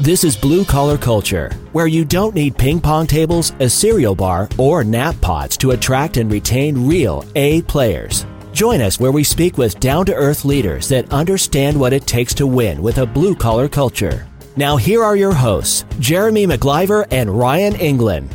This 0.00 0.24
is 0.24 0.36
Blue 0.38 0.64
Collar 0.64 0.96
Culture, 0.96 1.50
where 1.72 1.86
you 1.86 2.02
don't 2.06 2.34
need 2.34 2.56
ping 2.56 2.80
pong 2.80 3.06
tables, 3.06 3.52
a 3.60 3.68
cereal 3.68 4.14
bar, 4.14 4.48
or 4.56 4.82
nap 4.82 5.14
pods 5.20 5.54
to 5.58 5.72
attract 5.72 6.16
and 6.16 6.32
retain 6.32 6.88
real 6.88 7.26
A 7.34 7.60
players. 7.62 8.24
Join 8.54 8.80
us 8.80 8.98
where 8.98 9.12
we 9.12 9.22
speak 9.22 9.58
with 9.58 9.78
down 9.80 10.06
to 10.06 10.14
earth 10.14 10.46
leaders 10.46 10.88
that 10.88 11.12
understand 11.12 11.78
what 11.78 11.92
it 11.92 12.06
takes 12.06 12.32
to 12.34 12.46
win 12.46 12.82
with 12.82 12.98
a 12.98 13.06
blue 13.06 13.36
collar 13.36 13.68
culture. 13.68 14.26
Now, 14.56 14.78
here 14.78 15.04
are 15.04 15.14
your 15.14 15.34
hosts, 15.34 15.84
Jeremy 16.00 16.46
McLiver 16.46 17.06
and 17.10 17.30
Ryan 17.30 17.74
Englin. 17.74 18.32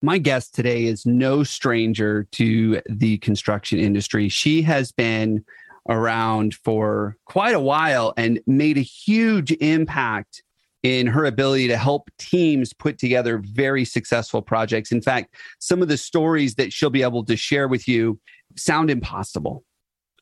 My 0.00 0.16
guest 0.16 0.54
today 0.54 0.86
is 0.86 1.04
no 1.04 1.44
stranger 1.44 2.26
to 2.32 2.80
the 2.88 3.18
construction 3.18 3.78
industry. 3.78 4.30
She 4.30 4.62
has 4.62 4.90
been 4.90 5.44
around 5.90 6.54
for 6.54 7.16
quite 7.26 7.54
a 7.54 7.60
while 7.60 8.14
and 8.16 8.40
made 8.46 8.78
a 8.78 8.82
huge 8.82 9.52
impact 9.52 10.42
in 10.82 11.06
her 11.06 11.26
ability 11.26 11.68
to 11.68 11.76
help 11.76 12.10
teams 12.18 12.72
put 12.72 12.98
together 12.98 13.38
very 13.38 13.84
successful 13.84 14.40
projects. 14.40 14.92
In 14.92 15.02
fact, 15.02 15.34
some 15.58 15.82
of 15.82 15.88
the 15.88 15.98
stories 15.98 16.54
that 16.54 16.72
she'll 16.72 16.88
be 16.88 17.02
able 17.02 17.24
to 17.24 17.36
share 17.36 17.68
with 17.68 17.86
you 17.86 18.18
sound 18.56 18.88
impossible. 18.88 19.64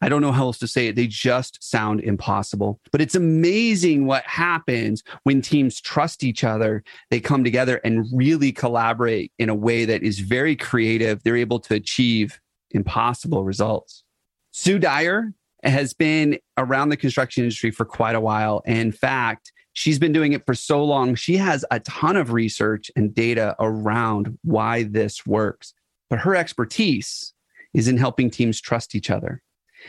I 0.01 0.09
don't 0.09 0.23
know 0.23 0.33
how 0.33 0.45
else 0.45 0.59
to 0.59 0.69
say 0.69 0.87
it. 0.87 0.97
They 0.97 1.09
just 1.09 1.63
sound 1.63 2.01
impossible. 2.01 2.81
But 2.93 3.01
it's 3.01 3.17
amazing 3.17 4.07
what 4.07 4.25
happens 4.25 5.03
when 5.25 5.43
teams 5.43 5.81
trust 5.81 6.23
each 6.23 6.45
other. 6.45 6.85
They 7.11 7.21
come 7.21 7.43
together 7.43 7.81
and 7.85 8.07
really 8.13 8.53
collaborate 8.53 9.33
in 9.39 9.49
a 9.49 9.55
way 9.55 9.85
that 9.85 10.03
is 10.03 10.21
very 10.21 10.55
creative. 10.55 11.23
They're 11.23 11.37
able 11.37 11.59
to 11.61 11.75
achieve 11.75 12.41
impossible 12.71 13.45
results. 13.45 14.05
Sue 14.53 14.79
Dyer 14.79 15.33
has 15.63 15.93
been 15.93 16.39
around 16.57 16.89
the 16.89 16.97
construction 16.97 17.45
industry 17.45 17.71
for 17.71 17.85
quite 17.85 18.15
a 18.15 18.21
while. 18.21 18.63
In 18.67 18.93
fact, 18.93 19.53
she's 19.73 19.99
been 19.99 20.13
doing 20.13 20.33
it 20.33 20.47
for 20.47 20.55
so 20.55 20.85
long. 20.85 21.15
She 21.15 21.37
has 21.37 21.65
a 21.71 21.81
ton 21.81 22.17
of 22.17 22.33
research 22.33 22.91
and 22.97 23.15
data 23.15 23.57
around 23.59 24.39
why 24.43 24.85
this 24.85 25.27
works. 25.27 25.75
But 26.11 26.21
her 26.21 26.35
expertise 26.35 27.35
is 27.75 27.89
in 27.89 27.97
helping 27.97 28.31
teams 28.31 28.61
trust 28.61 28.95
each 28.95 29.11
other. 29.11 29.43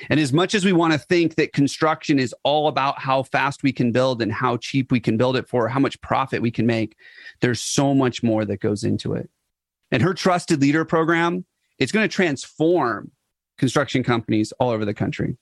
And 0.10 0.20
as 0.20 0.32
much 0.32 0.54
as 0.54 0.64
we 0.64 0.74
want 0.74 0.94
to 0.94 1.00
think 1.00 1.36
that 1.36 1.54
construction 1.54 2.20
is 2.20 2.34
all 2.44 2.68
about 2.68 3.00
how 3.00 3.24
fast 3.24 3.64
we 3.64 3.72
can 3.72 3.92
build 3.92 4.22
and 4.22 4.32
how 4.32 4.58
cheap 4.58 4.92
we 4.92 5.00
can 5.00 5.18
build 5.18 5.36
it 5.36 5.48
for, 5.48 5.68
how 5.68 5.80
much 5.80 6.00
profit 6.02 6.42
we 6.42 6.52
can 6.52 6.66
make, 6.66 6.96
there's 7.42 7.62
so 7.62 7.94
much 7.94 8.22
more 8.22 8.46
that 8.46 8.60
goes 8.60 8.84
into 8.84 9.14
it. 9.14 9.30
And 9.92 10.04
her 10.04 10.14
trusted 10.14 10.62
leader 10.62 10.86
program, 10.86 11.46
it's 11.80 11.92
going 11.92 12.08
to 12.08 12.14
transform 12.14 13.12
construction 13.58 14.04
companies 14.04 14.52
all 14.60 14.70
over 14.70 14.86
the 14.86 14.94
country. 14.94 15.38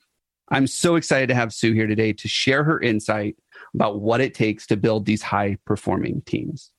I'm 0.49 0.67
so 0.67 0.95
excited 0.95 1.27
to 1.27 1.35
have 1.35 1.53
Sue 1.53 1.73
here 1.73 1.87
today 1.87 2.13
to 2.13 2.27
share 2.27 2.63
her 2.63 2.79
insight 2.79 3.35
about 3.73 3.99
what 3.99 4.21
it 4.21 4.33
takes 4.33 4.65
to 4.67 4.77
build 4.77 5.05
these 5.05 5.21
high 5.21 5.57
performing 5.65 6.21
teams. 6.21 6.71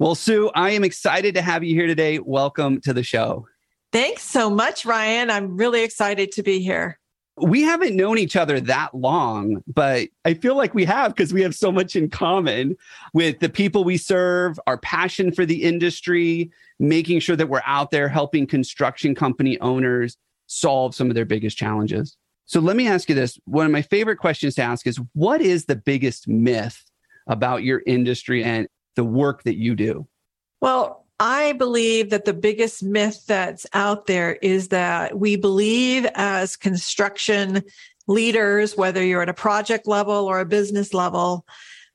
Well, 0.00 0.14
Sue, 0.14 0.50
I 0.54 0.70
am 0.70 0.82
excited 0.82 1.34
to 1.34 1.42
have 1.42 1.62
you 1.62 1.74
here 1.74 1.86
today. 1.86 2.18
Welcome 2.18 2.80
to 2.82 2.92
the 2.92 3.04
show. 3.04 3.46
Thanks 3.92 4.22
so 4.22 4.50
much, 4.50 4.84
Ryan. 4.84 5.30
I'm 5.30 5.56
really 5.56 5.84
excited 5.84 6.32
to 6.32 6.42
be 6.42 6.60
here. 6.60 6.98
We 7.36 7.62
haven't 7.62 7.96
known 7.96 8.18
each 8.18 8.34
other 8.34 8.60
that 8.60 8.94
long, 8.94 9.62
but 9.66 10.08
I 10.24 10.34
feel 10.34 10.56
like 10.56 10.74
we 10.74 10.84
have 10.86 11.14
because 11.14 11.32
we 11.32 11.42
have 11.42 11.54
so 11.54 11.70
much 11.70 11.96
in 11.96 12.10
common 12.10 12.76
with 13.14 13.38
the 13.38 13.48
people 13.48 13.84
we 13.84 13.96
serve, 13.96 14.58
our 14.66 14.78
passion 14.78 15.32
for 15.32 15.46
the 15.46 15.62
industry, 15.62 16.50
making 16.78 17.20
sure 17.20 17.36
that 17.36 17.48
we're 17.48 17.62
out 17.64 17.90
there 17.90 18.08
helping 18.08 18.46
construction 18.46 19.14
company 19.14 19.58
owners 19.60 20.16
solve 20.46 20.94
some 20.94 21.08
of 21.08 21.14
their 21.14 21.24
biggest 21.24 21.56
challenges. 21.56 22.16
So 22.50 22.58
let 22.58 22.74
me 22.74 22.88
ask 22.88 23.08
you 23.08 23.14
this. 23.14 23.38
One 23.44 23.64
of 23.64 23.70
my 23.70 23.82
favorite 23.82 24.16
questions 24.16 24.56
to 24.56 24.62
ask 24.62 24.84
is 24.84 24.98
what 25.12 25.40
is 25.40 25.66
the 25.66 25.76
biggest 25.76 26.26
myth 26.26 26.82
about 27.28 27.62
your 27.62 27.80
industry 27.86 28.42
and 28.42 28.66
the 28.96 29.04
work 29.04 29.44
that 29.44 29.56
you 29.56 29.76
do? 29.76 30.08
Well, 30.60 31.06
I 31.20 31.52
believe 31.52 32.10
that 32.10 32.24
the 32.24 32.32
biggest 32.32 32.82
myth 32.82 33.22
that's 33.28 33.68
out 33.72 34.06
there 34.06 34.32
is 34.32 34.66
that 34.70 35.16
we 35.16 35.36
believe 35.36 36.08
as 36.16 36.56
construction 36.56 37.62
leaders, 38.08 38.76
whether 38.76 39.00
you're 39.00 39.22
at 39.22 39.28
a 39.28 39.34
project 39.34 39.86
level 39.86 40.26
or 40.26 40.40
a 40.40 40.44
business 40.44 40.92
level, 40.92 41.46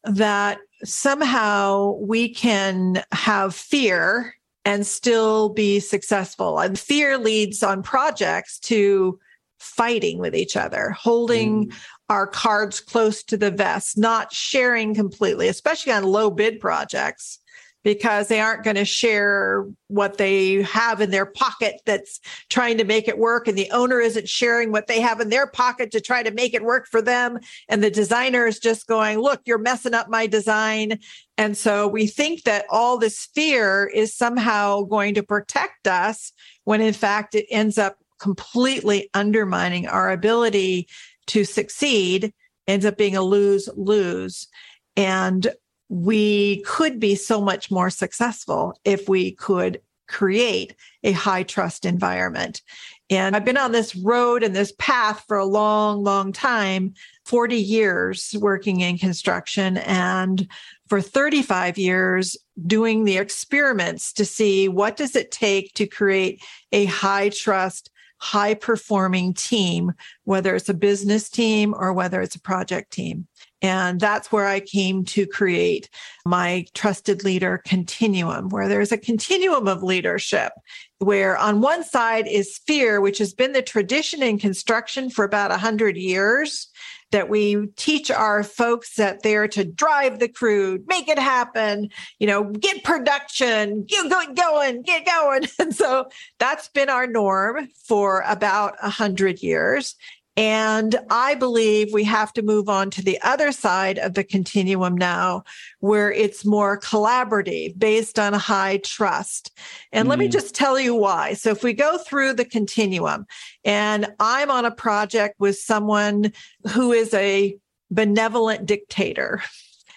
that 0.05 0.59
somehow 0.85 1.97
we 1.99 2.29
can 2.33 3.03
have 3.11 3.53
fear 3.53 4.33
and 4.63 4.87
still 4.87 5.49
be 5.49 5.81
successful. 5.81 6.59
And 6.59 6.79
fear 6.79 7.17
leads 7.17 7.61
on 7.61 7.83
projects 7.83 8.57
to 8.59 9.19
fighting 9.65 10.19
with 10.19 10.35
each 10.35 10.55
other, 10.55 10.91
holding 10.91 11.67
mm. 11.67 11.75
our 12.09 12.27
cards 12.27 12.79
close 12.79 13.23
to 13.23 13.37
the 13.37 13.51
vest, 13.51 13.97
not 13.97 14.31
sharing 14.31 14.93
completely, 14.93 15.47
especially 15.47 15.91
on 15.91 16.03
low 16.03 16.29
bid 16.29 16.59
projects, 16.59 17.39
because 17.85 18.27
they 18.27 18.39
aren't 18.39 18.63
going 18.63 18.75
to 18.75 18.83
share 18.83 19.63
what 19.89 20.17
they 20.17 20.63
have 20.63 21.01
in 21.01 21.11
their 21.11 21.27
pocket 21.27 21.79
that's 21.85 22.19
trying 22.49 22.79
to 22.79 22.83
make 22.83 23.07
it 23.07 23.19
work. 23.19 23.47
And 23.47 23.55
the 23.55 23.69
owner 23.69 24.01
isn't 24.01 24.27
sharing 24.27 24.71
what 24.71 24.87
they 24.87 24.99
have 24.99 25.19
in 25.19 25.29
their 25.29 25.45
pocket 25.45 25.91
to 25.91 26.01
try 26.01 26.23
to 26.23 26.31
make 26.31 26.55
it 26.55 26.63
work 26.63 26.87
for 26.89 26.99
them. 26.99 27.37
And 27.69 27.83
the 27.83 27.91
designer 27.91 28.47
is 28.47 28.57
just 28.57 28.87
going, 28.87 29.19
look, 29.19 29.41
you're 29.45 29.59
messing 29.59 29.93
up 29.93 30.09
my 30.09 30.25
design. 30.25 30.97
And 31.37 31.55
so 31.55 31.87
we 31.87 32.07
think 32.07 32.41
that 32.43 32.65
all 32.71 32.97
this 32.97 33.29
fear 33.35 33.85
is 33.93 34.15
somehow 34.15 34.81
going 34.81 35.13
to 35.13 35.23
protect 35.23 35.87
us 35.87 36.33
when 36.63 36.81
in 36.81 36.93
fact 36.93 37.35
it 37.35 37.45
ends 37.51 37.77
up 37.77 37.97
completely 38.19 39.09
undermining 39.13 39.87
our 39.87 40.11
ability 40.11 40.87
to 41.27 41.43
succeed 41.43 42.33
ends 42.67 42.85
up 42.85 42.97
being 42.97 43.15
a 43.15 43.21
lose 43.21 43.69
lose. 43.75 44.47
And 44.95 45.47
we 45.89 46.61
could 46.61 46.99
be 46.99 47.15
so 47.15 47.41
much 47.41 47.69
more 47.69 47.89
successful 47.89 48.79
if 48.83 49.07
we 49.07 49.31
could 49.31 49.81
create 50.07 50.75
a 51.03 51.11
high 51.11 51.43
trust 51.43 51.85
environment. 51.85 52.61
And 53.09 53.35
I've 53.35 53.45
been 53.45 53.57
on 53.57 53.71
this 53.71 53.95
road 53.95 54.43
and 54.43 54.55
this 54.55 54.73
path 54.79 55.23
for 55.27 55.37
a 55.37 55.45
long, 55.45 56.03
long 56.03 56.31
time 56.31 56.93
40 57.25 57.55
years 57.55 58.35
working 58.39 58.81
in 58.81 58.97
construction 58.97 59.77
and 59.77 60.47
for 60.87 61.01
35 61.01 61.77
years 61.77 62.37
doing 62.65 63.03
the 63.03 63.17
experiments 63.17 64.13
to 64.13 64.25
see 64.25 64.67
what 64.67 64.97
does 64.97 65.15
it 65.15 65.31
take 65.31 65.73
to 65.73 65.87
create 65.87 66.41
a 66.71 66.85
high 66.85 67.29
trust 67.29 67.91
high 68.25 68.55
performing 68.55 69.35
team, 69.35 69.93
whether 70.23 70.55
it's 70.55 70.67
a 70.67 70.73
business 70.73 71.29
team 71.29 71.75
or 71.77 71.93
whether 71.93 72.21
it's 72.21 72.35
a 72.35 72.41
project 72.41 72.91
team. 72.91 73.27
And 73.61 73.99
that's 73.99 74.31
where 74.31 74.47
I 74.47 74.61
came 74.61 75.05
to 75.05 75.27
create 75.27 75.89
my 76.25 76.65
trusted 76.73 77.23
leader 77.23 77.61
continuum, 77.65 78.49
where 78.49 78.67
there's 78.67 78.91
a 78.91 78.97
continuum 78.97 79.67
of 79.67 79.83
leadership, 79.83 80.53
where 80.97 81.37
on 81.37 81.61
one 81.61 81.83
side 81.83 82.27
is 82.27 82.59
fear, 82.65 82.99
which 82.99 83.19
has 83.19 83.33
been 83.33 83.53
the 83.53 83.61
tradition 83.61 84.23
in 84.23 84.39
construction 84.39 85.11
for 85.11 85.23
about 85.23 85.51
100 85.51 85.95
years 85.95 86.67
that 87.15 87.29
we 87.29 87.65
teach 87.77 88.11
our 88.11 88.43
folks 88.43 88.97
that 88.97 89.23
they're 89.23 89.47
to 89.47 89.63
drive 89.63 90.19
the 90.19 90.27
crew, 90.27 90.83
make 90.85 91.07
it 91.07 91.17
happen, 91.17 91.89
you 92.19 92.27
know, 92.27 92.43
get 92.43 92.83
production, 92.83 93.85
get 93.85 94.35
going, 94.35 94.81
get 94.81 95.05
going. 95.05 95.47
And 95.59 95.73
so 95.73 96.09
that's 96.37 96.67
been 96.67 96.89
our 96.89 97.07
norm 97.07 97.69
for 97.87 98.21
about 98.27 98.75
a 98.83 98.89
hundred 98.89 99.41
years. 99.41 99.95
And 100.37 100.97
I 101.09 101.35
believe 101.35 101.93
we 101.93 102.03
have 102.03 102.33
to 102.33 102.41
move 102.41 102.67
on 102.67 102.89
to 102.91 103.01
the 103.01 103.19
other 103.21 103.53
side 103.53 103.97
of 103.99 104.15
the 104.15 104.23
continuum 104.23 104.97
now, 104.97 105.43
where 105.79 106.11
it's 106.11 106.43
more 106.43 106.79
collaborative 106.79 107.79
based 107.79 108.19
on 108.19 108.33
high 108.33 108.77
trust. 108.77 109.57
And 109.93 110.07
mm. 110.07 110.09
let 110.09 110.19
me 110.19 110.27
mm. 110.27 110.33
just 110.33 110.53
tell 110.53 110.77
you 110.77 110.93
why. 110.93 111.33
So 111.33 111.51
if 111.51 111.63
we 111.63 111.73
go 111.73 111.97
through 111.97 112.33
the 112.33 112.45
continuum 112.45 113.25
and 113.63 114.13
I'm 114.19 114.51
on 114.51 114.65
a 114.65 114.71
project 114.71 115.35
with 115.39 115.57
someone 115.57 116.33
who 116.69 116.91
is 116.91 117.13
a 117.13 117.57
benevolent 117.89 118.65
dictator, 118.65 119.41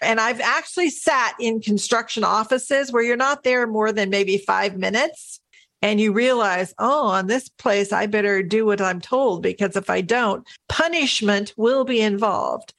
and 0.00 0.20
I've 0.20 0.41
actually 0.41 0.91
sat 0.91 1.34
in 1.41 1.61
construction 1.61 2.23
offices 2.23 2.93
where 2.93 3.02
you're 3.02 3.17
not 3.17 3.43
there 3.43 3.67
more 3.67 3.91
than 3.91 4.11
maybe 4.11 4.38
five 4.38 4.76
minutes 4.76 5.41
and 5.81 6.01
you 6.01 6.13
realize, 6.13 6.75
oh, 6.79 7.07
on 7.07 7.27
this 7.27 7.49
place, 7.49 7.93
I 7.93 8.07
better 8.07 8.43
do 8.43 8.67
what 8.67 8.81
I'm 8.81 9.01
told 9.01 9.43
because 9.43 9.77
if 9.77 9.89
I 9.89 10.01
don't, 10.01 10.47
punishment 10.69 11.55
will 11.57 11.85
be 11.85 12.01
involved. 12.01 12.75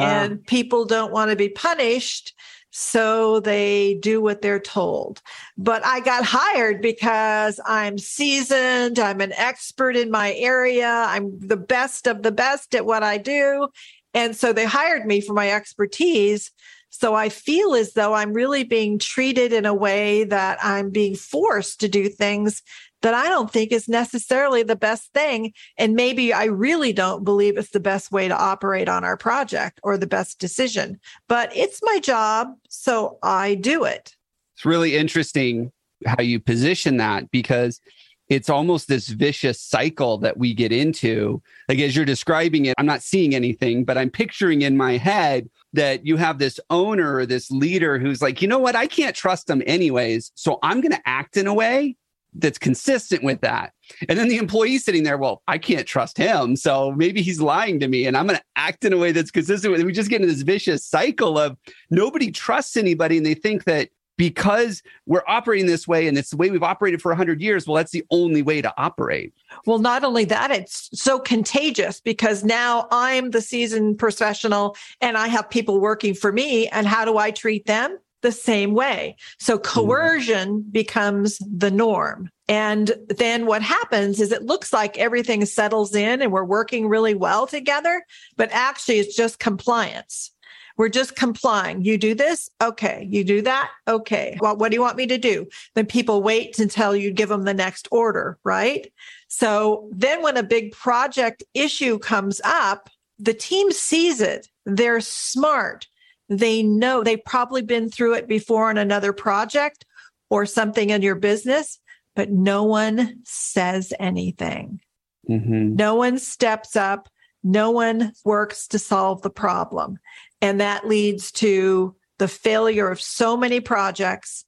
And 0.00 0.44
people 0.46 0.84
don't 0.84 1.12
want 1.12 1.30
to 1.30 1.36
be 1.36 1.48
punished. 1.48 2.34
So 2.72 3.40
they 3.40 3.94
do 3.94 4.20
what 4.20 4.42
they're 4.42 4.60
told. 4.60 5.22
But 5.58 5.84
I 5.84 6.00
got 6.00 6.24
hired 6.24 6.80
because 6.80 7.58
I'm 7.66 7.98
seasoned. 7.98 8.98
I'm 8.98 9.20
an 9.20 9.32
expert 9.32 9.96
in 9.96 10.10
my 10.10 10.34
area. 10.34 10.88
I'm 11.08 11.36
the 11.40 11.56
best 11.56 12.06
of 12.06 12.22
the 12.22 12.30
best 12.32 12.74
at 12.74 12.86
what 12.86 13.02
I 13.02 13.18
do. 13.18 13.68
And 14.14 14.36
so 14.36 14.52
they 14.52 14.64
hired 14.64 15.04
me 15.06 15.20
for 15.20 15.34
my 15.34 15.50
expertise. 15.50 16.52
So 16.90 17.14
I 17.14 17.28
feel 17.28 17.74
as 17.74 17.94
though 17.94 18.14
I'm 18.14 18.32
really 18.32 18.64
being 18.64 18.98
treated 18.98 19.52
in 19.52 19.64
a 19.64 19.74
way 19.74 20.24
that 20.24 20.58
I'm 20.62 20.90
being 20.90 21.14
forced 21.14 21.80
to 21.80 21.88
do 21.88 22.08
things 22.08 22.62
that 23.02 23.14
I 23.14 23.28
don't 23.28 23.50
think 23.50 23.72
is 23.72 23.88
necessarily 23.88 24.62
the 24.62 24.76
best 24.76 25.12
thing. 25.14 25.52
And 25.78 25.94
maybe 25.94 26.32
I 26.32 26.44
really 26.44 26.92
don't 26.92 27.24
believe 27.24 27.56
it's 27.56 27.70
the 27.70 27.80
best 27.80 28.12
way 28.12 28.28
to 28.28 28.36
operate 28.36 28.88
on 28.88 29.04
our 29.04 29.16
project 29.16 29.80
or 29.82 29.96
the 29.96 30.06
best 30.06 30.38
decision, 30.38 31.00
but 31.28 31.54
it's 31.56 31.80
my 31.82 31.98
job. 32.00 32.48
So 32.68 33.18
I 33.22 33.54
do 33.54 33.84
it. 33.84 34.14
It's 34.56 34.66
really 34.66 34.96
interesting 34.96 35.72
how 36.04 36.22
you 36.22 36.40
position 36.40 36.98
that 36.98 37.30
because 37.30 37.80
it's 38.28 38.50
almost 38.50 38.88
this 38.88 39.08
vicious 39.08 39.60
cycle 39.60 40.18
that 40.18 40.36
we 40.36 40.54
get 40.54 40.70
into. 40.70 41.42
Like 41.68 41.78
as 41.78 41.96
you're 41.96 42.04
describing 42.04 42.66
it, 42.66 42.74
I'm 42.78 42.86
not 42.86 43.02
seeing 43.02 43.34
anything, 43.34 43.84
but 43.84 43.98
I'm 43.98 44.10
picturing 44.10 44.62
in 44.62 44.76
my 44.76 44.98
head 44.98 45.48
that 45.72 46.04
you 46.06 46.16
have 46.16 46.38
this 46.38 46.58
owner 46.70 47.14
or 47.16 47.26
this 47.26 47.50
leader 47.50 47.98
who's 47.98 48.20
like, 48.20 48.42
you 48.42 48.48
know 48.48 48.58
what, 48.58 48.76
I 48.76 48.86
can't 48.86 49.14
trust 49.14 49.46
them 49.46 49.62
anyways. 49.66 50.32
So 50.34 50.58
I'm 50.62 50.80
going 50.80 50.92
to 50.92 51.08
act 51.08 51.36
in 51.36 51.46
a 51.46 51.54
way 51.54 51.96
that's 52.34 52.58
consistent 52.58 53.24
with 53.24 53.40
that. 53.40 53.72
And 54.08 54.18
then 54.18 54.28
the 54.28 54.36
employee 54.36 54.78
sitting 54.78 55.02
there, 55.02 55.18
well, 55.18 55.42
I 55.48 55.58
can't 55.58 55.86
trust 55.86 56.16
him. 56.16 56.56
So 56.56 56.92
maybe 56.92 57.22
he's 57.22 57.40
lying 57.40 57.80
to 57.80 57.88
me 57.88 58.06
and 58.06 58.16
I'm 58.16 58.26
going 58.26 58.38
to 58.38 58.44
act 58.56 58.84
in 58.84 58.92
a 58.92 58.96
way 58.96 59.12
that's 59.12 59.30
consistent 59.30 59.72
with 59.72 59.80
it. 59.80 59.84
We 59.84 59.92
just 59.92 60.10
get 60.10 60.20
into 60.20 60.32
this 60.32 60.42
vicious 60.42 60.84
cycle 60.84 61.38
of 61.38 61.56
nobody 61.90 62.30
trusts 62.30 62.76
anybody 62.76 63.16
and 63.16 63.26
they 63.26 63.34
think 63.34 63.64
that 63.64 63.90
because 64.20 64.82
we're 65.06 65.22
operating 65.26 65.64
this 65.64 65.88
way 65.88 66.06
and 66.06 66.18
it's 66.18 66.28
the 66.28 66.36
way 66.36 66.50
we've 66.50 66.62
operated 66.62 67.00
for 67.00 67.08
100 67.08 67.40
years 67.40 67.66
well 67.66 67.76
that's 67.76 67.90
the 67.90 68.04
only 68.10 68.42
way 68.42 68.60
to 68.60 68.70
operate. 68.76 69.32
Well 69.64 69.78
not 69.78 70.04
only 70.04 70.26
that 70.26 70.50
it's 70.50 70.90
so 70.92 71.18
contagious 71.18 72.02
because 72.02 72.44
now 72.44 72.86
i'm 72.90 73.30
the 73.30 73.40
seasoned 73.40 73.98
professional 73.98 74.76
and 75.00 75.16
i 75.16 75.26
have 75.26 75.48
people 75.48 75.80
working 75.80 76.12
for 76.12 76.32
me. 76.32 76.68
And 76.68 76.86
how 76.86 77.06
do 77.06 77.16
i 77.16 77.30
treat 77.30 77.64
them? 77.64 77.98
The 78.20 78.30
same 78.30 78.74
way. 78.74 79.16
So 79.38 79.56
mm-hmm. 79.56 79.80
coercion 79.80 80.64
mm. 80.64 80.70
becomes 80.70 81.38
the 81.38 81.70
norm. 81.70 82.28
And 82.46 82.92
then 83.08 83.46
what 83.46 83.62
happens 83.62 84.20
is 84.20 84.32
it 84.32 84.42
looks 84.42 84.70
like 84.70 84.98
everything 84.98 85.46
settles 85.46 85.94
in 85.94 86.20
and 86.20 86.30
we're 86.30 86.44
working 86.44 86.88
really 86.88 87.14
well 87.14 87.46
together 87.46 88.04
but 88.36 88.50
actually 88.52 88.98
it's 88.98 89.16
just 89.16 89.38
compliance 89.38 90.32
we're 90.80 90.88
just 90.88 91.14
complying. 91.14 91.84
You 91.84 91.98
do 91.98 92.14
this. 92.14 92.48
Okay. 92.62 93.06
You 93.10 93.22
do 93.22 93.42
that. 93.42 93.70
Okay. 93.86 94.38
Well, 94.40 94.56
what 94.56 94.70
do 94.70 94.76
you 94.76 94.80
want 94.80 94.96
me 94.96 95.06
to 95.08 95.18
do? 95.18 95.46
Then 95.74 95.84
people 95.84 96.22
wait 96.22 96.58
until 96.58 96.96
you 96.96 97.10
give 97.10 97.28
them 97.28 97.42
the 97.42 97.52
next 97.52 97.86
order, 97.90 98.38
right? 98.44 98.90
So 99.28 99.90
then 99.92 100.22
when 100.22 100.38
a 100.38 100.42
big 100.42 100.72
project 100.72 101.44
issue 101.52 101.98
comes 101.98 102.40
up, 102.44 102.88
the 103.18 103.34
team 103.34 103.70
sees 103.72 104.22
it. 104.22 104.48
They're 104.64 105.02
smart. 105.02 105.86
They 106.30 106.62
know 106.62 107.04
they've 107.04 107.26
probably 107.26 107.60
been 107.60 107.90
through 107.90 108.14
it 108.14 108.26
before 108.26 108.70
on 108.70 108.78
another 108.78 109.12
project 109.12 109.84
or 110.30 110.46
something 110.46 110.88
in 110.88 111.02
your 111.02 111.14
business, 111.14 111.78
but 112.16 112.30
no 112.30 112.62
one 112.62 113.18
says 113.24 113.92
anything. 114.00 114.80
Mm-hmm. 115.28 115.76
No 115.76 115.96
one 115.96 116.18
steps 116.18 116.74
up. 116.74 117.10
No 117.42 117.70
one 117.70 118.12
works 118.24 118.66
to 118.68 118.78
solve 118.78 119.20
the 119.20 119.30
problem. 119.30 119.98
And 120.40 120.60
that 120.60 120.86
leads 120.86 121.32
to 121.32 121.94
the 122.18 122.28
failure 122.28 122.88
of 122.88 123.00
so 123.00 123.36
many 123.36 123.60
projects 123.60 124.44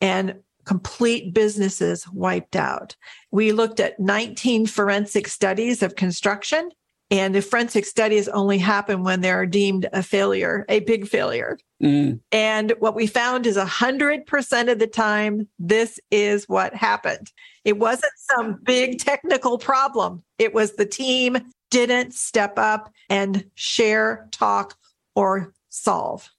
and 0.00 0.36
complete 0.64 1.34
businesses 1.34 2.06
wiped 2.12 2.56
out. 2.56 2.96
We 3.30 3.52
looked 3.52 3.80
at 3.80 4.00
19 4.00 4.66
forensic 4.66 5.28
studies 5.28 5.82
of 5.82 5.96
construction, 5.96 6.70
and 7.10 7.34
the 7.34 7.42
forensic 7.42 7.84
studies 7.84 8.28
only 8.28 8.58
happen 8.58 9.02
when 9.02 9.20
they're 9.20 9.46
deemed 9.46 9.86
a 9.92 10.02
failure, 10.02 10.64
a 10.68 10.80
big 10.80 11.06
failure. 11.06 11.58
Mm. 11.82 12.20
And 12.32 12.72
what 12.78 12.94
we 12.94 13.06
found 13.06 13.46
is 13.46 13.56
100% 13.56 14.72
of 14.72 14.78
the 14.78 14.86
time, 14.86 15.48
this 15.58 16.00
is 16.10 16.48
what 16.48 16.74
happened. 16.74 17.30
It 17.64 17.78
wasn't 17.78 18.12
some 18.16 18.58
big 18.64 18.98
technical 18.98 19.58
problem, 19.58 20.22
it 20.38 20.54
was 20.54 20.72
the 20.72 20.86
team 20.86 21.38
didn't 21.70 22.14
step 22.14 22.58
up 22.58 22.90
and 23.10 23.44
share, 23.54 24.28
talk, 24.30 24.76
or 25.14 25.52
solve. 25.68 26.30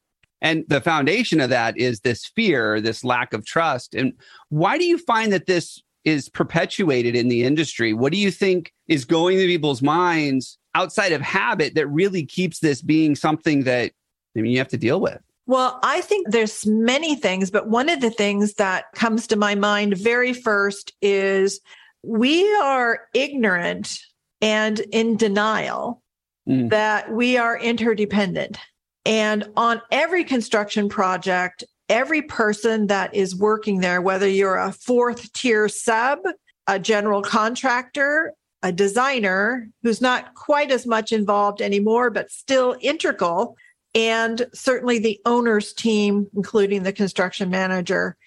And 0.41 0.63
the 0.67 0.81
foundation 0.81 1.39
of 1.39 1.49
that 1.49 1.77
is 1.77 2.01
this 2.01 2.25
fear, 2.25 2.79
this 2.79 3.03
lack 3.03 3.33
of 3.33 3.45
trust. 3.45 3.95
And 3.95 4.13
why 4.49 4.77
do 4.77 4.85
you 4.85 4.97
find 4.97 5.31
that 5.33 5.47
this 5.47 5.81
is 6.03 6.29
perpetuated 6.29 7.15
in 7.15 7.29
the 7.29 7.43
industry? 7.43 7.93
What 7.93 8.11
do 8.11 8.17
you 8.17 8.29
think 8.31 8.71
is 8.87 9.05
going 9.05 9.37
through 9.37 9.47
people's 9.47 9.81
minds 9.81 10.57
outside 10.75 11.13
of 11.13 11.21
habit 11.21 11.73
that 11.75 11.87
really 11.87 12.25
keeps 12.25 12.59
this 12.59 12.81
being 12.81 13.15
something 13.15 13.63
that 13.63 13.91
I 14.37 14.41
mean 14.41 14.51
you 14.51 14.59
have 14.59 14.67
to 14.69 14.77
deal 14.77 15.01
with? 15.01 15.19
Well, 15.47 15.79
I 15.83 16.01
think 16.01 16.31
there's 16.31 16.65
many 16.65 17.15
things, 17.15 17.51
but 17.51 17.69
one 17.69 17.89
of 17.89 18.01
the 18.01 18.09
things 18.09 18.55
that 18.55 18.85
comes 18.95 19.27
to 19.27 19.35
my 19.35 19.55
mind 19.55 19.97
very 19.97 20.33
first 20.33 20.93
is 21.01 21.59
we 22.03 22.51
are 22.57 23.01
ignorant 23.13 23.99
and 24.41 24.79
in 24.91 25.17
denial 25.17 26.01
mm. 26.47 26.69
that 26.69 27.11
we 27.11 27.37
are 27.37 27.57
interdependent. 27.57 28.57
And 29.05 29.45
on 29.55 29.81
every 29.91 30.23
construction 30.23 30.89
project, 30.89 31.63
every 31.89 32.21
person 32.23 32.87
that 32.87 33.13
is 33.13 33.35
working 33.35 33.79
there, 33.79 34.01
whether 34.01 34.27
you're 34.27 34.57
a 34.57 34.71
fourth 34.71 35.31
tier 35.33 35.69
sub, 35.69 36.19
a 36.67 36.79
general 36.79 37.21
contractor, 37.21 38.33
a 38.63 38.71
designer 38.71 39.69
who's 39.83 40.01
not 40.01 40.33
quite 40.33 40.71
as 40.71 40.87
much 40.87 41.11
involved 41.11 41.61
anymore, 41.61 42.09
but 42.09 42.31
still 42.31 42.75
integral, 42.81 43.55
and 43.93 44.47
certainly 44.53 44.97
the 44.97 45.19
owner's 45.25 45.71
team, 45.71 46.27
including 46.35 46.83
the 46.83 46.91
construction 46.91 47.49
manager, 47.49 48.17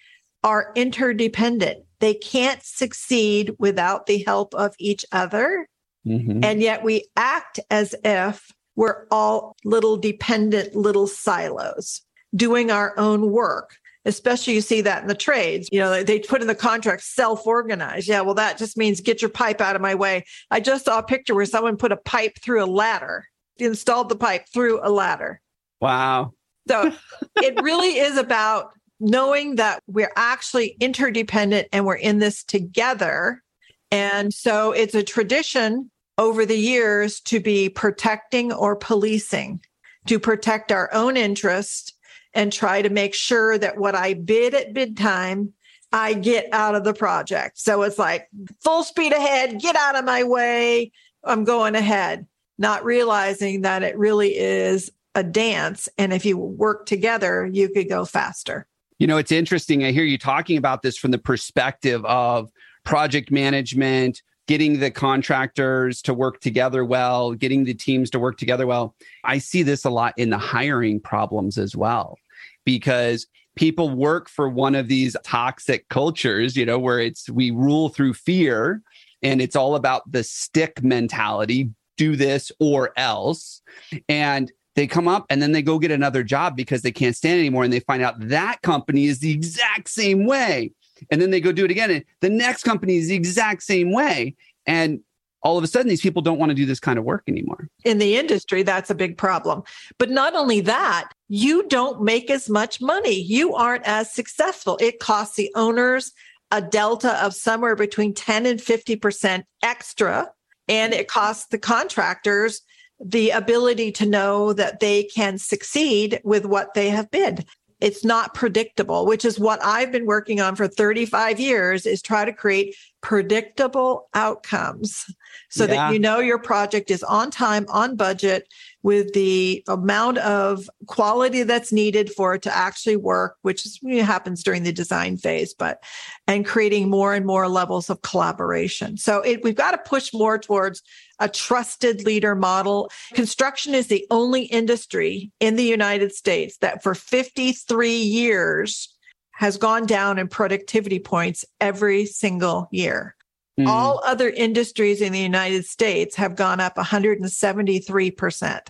are 0.44 0.72
interdependent. 0.76 1.84
They 1.98 2.14
can't 2.14 2.62
succeed 2.62 3.52
without 3.58 4.06
the 4.06 4.22
help 4.24 4.54
of 4.54 4.74
each 4.78 5.04
other. 5.10 5.68
Mm-hmm. 6.06 6.44
And 6.44 6.60
yet 6.60 6.82
we 6.82 7.06
act 7.16 7.60
as 7.70 7.94
if 8.04 8.50
we're 8.76 9.06
all 9.10 9.56
little 9.64 9.96
dependent 9.96 10.74
little 10.74 11.06
silos 11.06 12.02
doing 12.34 12.70
our 12.70 12.98
own 12.98 13.30
work. 13.30 13.76
Especially 14.04 14.54
you 14.54 14.60
see 14.60 14.80
that 14.80 15.02
in 15.02 15.08
the 15.08 15.14
trades. 15.14 15.68
You 15.70 15.80
know, 15.80 16.02
they 16.02 16.20
put 16.20 16.40
in 16.40 16.46
the 16.46 16.54
contract 16.54 17.02
self 17.02 17.46
organized. 17.46 18.08
Yeah, 18.08 18.22
well, 18.22 18.34
that 18.36 18.56
just 18.56 18.76
means 18.76 19.00
get 19.00 19.20
your 19.20 19.28
pipe 19.28 19.60
out 19.60 19.76
of 19.76 19.82
my 19.82 19.94
way. 19.94 20.24
I 20.50 20.60
just 20.60 20.86
saw 20.86 20.98
a 20.98 21.02
picture 21.02 21.34
where 21.34 21.44
someone 21.44 21.76
put 21.76 21.92
a 21.92 21.96
pipe 21.96 22.38
through 22.40 22.64
a 22.64 22.66
ladder, 22.66 23.26
installed 23.58 24.08
the 24.08 24.16
pipe 24.16 24.46
through 24.52 24.80
a 24.82 24.88
ladder. 24.88 25.42
Wow. 25.80 26.32
So 26.68 26.92
it 27.36 27.60
really 27.62 27.98
is 27.98 28.16
about 28.16 28.72
knowing 29.00 29.56
that 29.56 29.82
we're 29.86 30.12
actually 30.16 30.76
interdependent 30.80 31.68
and 31.72 31.84
we're 31.84 31.96
in 31.96 32.18
this 32.18 32.44
together. 32.44 33.42
And 33.90 34.32
so 34.32 34.72
it's 34.72 34.94
a 34.94 35.02
tradition 35.02 35.90
over 36.18 36.44
the 36.44 36.58
years 36.58 37.20
to 37.20 37.40
be 37.40 37.68
protecting 37.68 38.52
or 38.52 38.76
policing, 38.76 39.60
to 40.06 40.18
protect 40.18 40.72
our 40.72 40.92
own 40.92 41.16
interest 41.16 41.94
and 42.34 42.52
try 42.52 42.82
to 42.82 42.90
make 42.90 43.14
sure 43.14 43.56
that 43.58 43.78
what 43.78 43.94
I 43.94 44.14
bid 44.14 44.54
at 44.54 44.74
bid 44.74 44.96
time, 44.96 45.52
I 45.92 46.12
get 46.14 46.46
out 46.52 46.74
of 46.74 46.84
the 46.84 46.92
project. 46.92 47.58
So 47.58 47.82
it's 47.82 47.98
like 47.98 48.28
full 48.60 48.82
speed 48.82 49.12
ahead, 49.12 49.60
get 49.60 49.76
out 49.76 49.96
of 49.96 50.04
my 50.04 50.22
way. 50.24 50.92
I'm 51.24 51.44
going 51.44 51.74
ahead, 51.74 52.26
not 52.58 52.84
realizing 52.84 53.62
that 53.62 53.82
it 53.82 53.96
really 53.96 54.36
is 54.36 54.90
a 55.14 55.22
dance. 55.22 55.88
And 55.96 56.12
if 56.12 56.26
you 56.26 56.36
work 56.36 56.86
together, 56.86 57.46
you 57.46 57.68
could 57.70 57.88
go 57.88 58.04
faster. 58.04 58.66
You 58.98 59.06
know, 59.06 59.16
it's 59.16 59.32
interesting. 59.32 59.84
I 59.84 59.92
hear 59.92 60.04
you 60.04 60.18
talking 60.18 60.58
about 60.58 60.82
this 60.82 60.98
from 60.98 61.12
the 61.12 61.18
perspective 61.18 62.04
of 62.04 62.50
project 62.88 63.30
management, 63.30 64.22
getting 64.46 64.80
the 64.80 64.90
contractors 64.90 66.00
to 66.00 66.14
work 66.14 66.40
together 66.40 66.86
well, 66.86 67.34
getting 67.34 67.64
the 67.64 67.74
teams 67.74 68.08
to 68.08 68.18
work 68.18 68.38
together 68.38 68.66
well. 68.66 68.94
I 69.24 69.36
see 69.36 69.62
this 69.62 69.84
a 69.84 69.90
lot 69.90 70.14
in 70.16 70.30
the 70.30 70.38
hiring 70.38 70.98
problems 70.98 71.58
as 71.58 71.76
well, 71.76 72.16
because 72.64 73.26
people 73.56 73.90
work 73.90 74.30
for 74.30 74.48
one 74.48 74.74
of 74.74 74.88
these 74.88 75.14
toxic 75.22 75.86
cultures, 75.90 76.56
you 76.56 76.64
know, 76.64 76.78
where 76.78 76.98
it's 76.98 77.28
we 77.28 77.50
rule 77.50 77.90
through 77.90 78.14
fear 78.14 78.80
and 79.22 79.42
it's 79.42 79.54
all 79.54 79.74
about 79.74 80.10
the 80.10 80.24
stick 80.24 80.82
mentality 80.82 81.68
do 81.98 82.16
this 82.16 82.50
or 82.58 82.92
else. 82.96 83.60
And 84.08 84.50
they 84.76 84.86
come 84.86 85.08
up 85.08 85.26
and 85.28 85.42
then 85.42 85.52
they 85.52 85.60
go 85.60 85.78
get 85.78 85.90
another 85.90 86.22
job 86.22 86.56
because 86.56 86.80
they 86.80 86.92
can't 86.92 87.16
stand 87.16 87.38
anymore 87.38 87.64
and 87.64 87.72
they 87.72 87.80
find 87.80 88.02
out 88.02 88.14
that 88.28 88.62
company 88.62 89.06
is 89.06 89.18
the 89.18 89.32
exact 89.32 89.90
same 89.90 90.24
way 90.24 90.70
and 91.10 91.20
then 91.20 91.30
they 91.30 91.40
go 91.40 91.52
do 91.52 91.64
it 91.64 91.70
again 91.70 91.90
and 91.90 92.04
the 92.20 92.30
next 92.30 92.62
company 92.62 92.96
is 92.96 93.08
the 93.08 93.14
exact 93.14 93.62
same 93.62 93.92
way. 93.92 94.34
And 94.66 95.00
all 95.42 95.56
of 95.56 95.64
a 95.64 95.66
sudden 95.66 95.88
these 95.88 96.00
people 96.00 96.20
don't 96.22 96.38
want 96.38 96.50
to 96.50 96.54
do 96.54 96.66
this 96.66 96.80
kind 96.80 96.98
of 96.98 97.04
work 97.04 97.22
anymore. 97.28 97.68
In 97.84 97.98
the 97.98 98.16
industry 98.16 98.62
that's 98.62 98.90
a 98.90 98.94
big 98.94 99.16
problem. 99.16 99.62
But 99.98 100.10
not 100.10 100.34
only 100.34 100.60
that 100.62 101.10
you 101.28 101.66
don't 101.68 102.02
make 102.02 102.30
as 102.30 102.48
much 102.48 102.80
money. 102.80 103.20
You 103.20 103.54
aren't 103.54 103.86
as 103.86 104.12
successful. 104.12 104.78
It 104.80 104.98
costs 104.98 105.36
the 105.36 105.52
owners 105.54 106.12
a 106.50 106.62
delta 106.62 107.22
of 107.24 107.34
somewhere 107.34 107.76
between 107.76 108.14
10 108.14 108.46
and 108.46 108.58
50% 108.58 109.44
extra 109.62 110.30
and 110.66 110.92
it 110.92 111.08
costs 111.08 111.46
the 111.46 111.58
contractors 111.58 112.62
the 113.00 113.30
ability 113.30 113.92
to 113.92 114.06
know 114.06 114.52
that 114.52 114.80
they 114.80 115.04
can 115.04 115.38
succeed 115.38 116.20
with 116.24 116.44
what 116.44 116.74
they 116.74 116.88
have 116.88 117.10
bid 117.10 117.46
it's 117.80 118.04
not 118.04 118.34
predictable, 118.34 119.06
which 119.06 119.24
is 119.24 119.38
what 119.38 119.64
I've 119.64 119.92
been 119.92 120.06
working 120.06 120.40
on 120.40 120.56
for 120.56 120.66
35 120.66 121.38
years 121.38 121.86
is 121.86 122.02
try 122.02 122.24
to 122.24 122.32
create 122.32 122.74
predictable 123.00 124.08
outcomes 124.14 125.06
so 125.50 125.64
yeah. 125.64 125.74
that 125.74 125.92
you 125.92 126.00
know 126.00 126.18
your 126.18 126.40
project 126.40 126.90
is 126.90 127.04
on 127.04 127.30
time, 127.30 127.66
on 127.68 127.94
budget, 127.94 128.48
with 128.82 129.12
the 129.12 129.62
amount 129.68 130.18
of 130.18 130.68
quality 130.86 131.44
that's 131.44 131.72
needed 131.72 132.10
for 132.10 132.34
it 132.34 132.42
to 132.42 132.56
actually 132.56 132.96
work, 132.96 133.36
which 133.42 133.64
is, 133.64 133.78
happens 134.04 134.42
during 134.42 134.64
the 134.64 134.72
design 134.72 135.16
phase, 135.16 135.54
but 135.54 135.82
and 136.26 136.44
creating 136.44 136.90
more 136.90 137.14
and 137.14 137.26
more 137.26 137.48
levels 137.48 137.90
of 137.90 138.02
collaboration. 138.02 138.96
So 138.96 139.20
it, 139.20 139.42
we've 139.44 139.54
got 139.54 139.72
to 139.72 139.78
push 139.78 140.12
more 140.12 140.38
towards 140.38 140.82
a 141.20 141.28
trusted 141.28 142.04
leader 142.04 142.34
model. 142.34 142.90
Construction 143.14 143.74
is 143.74 143.88
the 143.88 144.06
only 144.10 144.42
industry 144.42 145.30
in 145.40 145.56
the 145.56 145.64
United 145.64 146.12
States 146.14 146.58
that 146.58 146.82
for 146.82 146.94
53 146.94 147.96
years 147.96 148.94
has 149.32 149.56
gone 149.56 149.86
down 149.86 150.18
in 150.18 150.28
productivity 150.28 150.98
points 150.98 151.44
every 151.60 152.06
single 152.06 152.68
year. 152.72 153.14
Mm. 153.58 153.66
All 153.66 154.00
other 154.04 154.28
industries 154.28 155.00
in 155.00 155.12
the 155.12 155.20
United 155.20 155.64
States 155.64 156.16
have 156.16 156.36
gone 156.36 156.60
up 156.60 156.76
173%. 156.76 158.60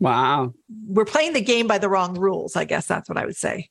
Wow. 0.00 0.52
We're 0.86 1.04
playing 1.04 1.34
the 1.34 1.40
game 1.40 1.66
by 1.66 1.78
the 1.78 1.88
wrong 1.88 2.18
rules. 2.18 2.56
I 2.56 2.64
guess 2.64 2.86
that's 2.86 3.08
what 3.08 3.18
I 3.18 3.24
would 3.24 3.36
say. 3.36 3.68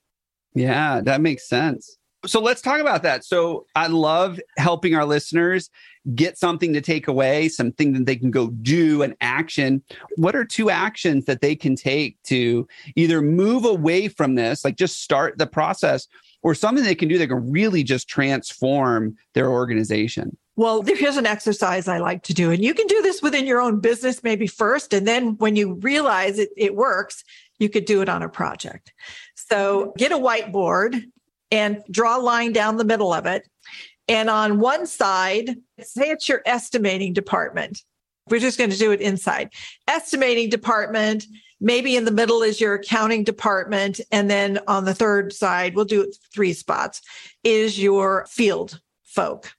Yeah, 0.53 1.01
that 1.01 1.21
makes 1.21 1.47
sense. 1.47 1.97
So 2.25 2.39
let's 2.39 2.61
talk 2.61 2.79
about 2.79 3.03
that. 3.03 3.25
So 3.25 3.65
I 3.75 3.87
love 3.87 4.39
helping 4.57 4.93
our 4.93 5.05
listeners 5.05 5.69
get 6.13 6.37
something 6.37 6.73
to 6.73 6.81
take 6.81 7.07
away, 7.07 7.47
something 7.49 7.93
that 7.93 8.05
they 8.05 8.15
can 8.15 8.31
go 8.31 8.49
do, 8.49 9.01
an 9.01 9.15
action. 9.21 9.83
What 10.17 10.35
are 10.35 10.45
two 10.45 10.69
actions 10.69 11.25
that 11.25 11.41
they 11.41 11.55
can 11.55 11.75
take 11.75 12.21
to 12.23 12.67
either 12.95 13.21
move 13.21 13.65
away 13.65 14.07
from 14.07 14.35
this, 14.35 14.63
like 14.63 14.77
just 14.77 15.01
start 15.01 15.37
the 15.37 15.47
process, 15.47 16.07
or 16.43 16.55
something 16.55 16.83
they 16.83 16.95
can 16.95 17.09
do 17.09 17.17
that 17.17 17.27
can 17.27 17.51
really 17.51 17.83
just 17.83 18.07
transform 18.07 19.15
their 19.33 19.49
organization? 19.49 20.37
Well, 20.55 20.81
here's 20.81 21.17
an 21.17 21.25
exercise 21.25 21.87
I 21.87 21.99
like 21.99 22.23
to 22.23 22.33
do. 22.33 22.51
And 22.51 22.63
you 22.63 22.73
can 22.73 22.85
do 22.87 23.01
this 23.01 23.21
within 23.21 23.47
your 23.47 23.61
own 23.61 23.79
business, 23.79 24.21
maybe 24.21 24.47
first. 24.47 24.93
And 24.93 25.07
then 25.07 25.37
when 25.37 25.55
you 25.55 25.73
realize 25.75 26.37
it, 26.37 26.49
it 26.57 26.75
works, 26.75 27.23
you 27.57 27.69
could 27.69 27.85
do 27.85 28.01
it 28.01 28.09
on 28.09 28.21
a 28.21 28.29
project. 28.29 28.93
So 29.35 29.93
get 29.97 30.11
a 30.11 30.17
whiteboard 30.17 31.03
and 31.51 31.83
draw 31.91 32.17
a 32.17 32.21
line 32.21 32.53
down 32.53 32.77
the 32.77 32.85
middle 32.85 33.13
of 33.13 33.25
it. 33.25 33.47
And 34.07 34.29
on 34.29 34.59
one 34.59 34.85
side, 34.85 35.55
say 35.79 36.09
it's 36.09 36.27
your 36.27 36.41
estimating 36.45 37.13
department. 37.13 37.83
We're 38.29 38.39
just 38.39 38.57
going 38.57 38.69
to 38.69 38.77
do 38.77 38.91
it 38.91 39.01
inside. 39.01 39.51
Estimating 39.87 40.49
department, 40.49 41.25
maybe 41.59 41.95
in 41.95 42.05
the 42.05 42.11
middle 42.11 42.41
is 42.41 42.61
your 42.61 42.75
accounting 42.75 43.23
department. 43.23 43.99
And 44.11 44.29
then 44.29 44.59
on 44.67 44.85
the 44.85 44.93
third 44.93 45.33
side, 45.33 45.75
we'll 45.75 45.85
do 45.85 46.11
three 46.33 46.53
spots, 46.53 47.01
is 47.43 47.81
your 47.81 48.25
field 48.29 48.79
folk. 49.03 49.51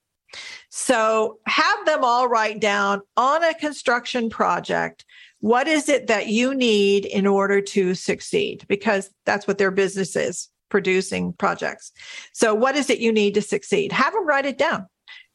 So 0.70 1.38
have 1.46 1.84
them 1.84 2.02
all 2.02 2.28
write 2.28 2.60
down 2.60 3.02
on 3.16 3.44
a 3.44 3.54
construction 3.54 4.30
project 4.30 5.04
what 5.42 5.66
is 5.66 5.88
it 5.88 6.06
that 6.06 6.28
you 6.28 6.54
need 6.54 7.04
in 7.04 7.26
order 7.26 7.60
to 7.60 7.96
succeed? 7.96 8.64
Because 8.68 9.10
that's 9.26 9.44
what 9.44 9.58
their 9.58 9.72
business 9.72 10.14
is 10.14 10.48
producing 10.72 11.34
projects. 11.34 11.92
So, 12.32 12.54
what 12.54 12.74
is 12.74 12.88
it 12.88 12.98
you 12.98 13.12
need 13.12 13.34
to 13.34 13.42
succeed? 13.42 13.92
Have 13.92 14.14
them 14.14 14.26
write 14.26 14.46
it 14.46 14.58
down. 14.58 14.86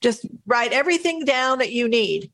Just 0.01 0.25
write 0.47 0.73
everything 0.73 1.23
down 1.25 1.59
that 1.59 1.71
you 1.71 1.87
need 1.87 2.31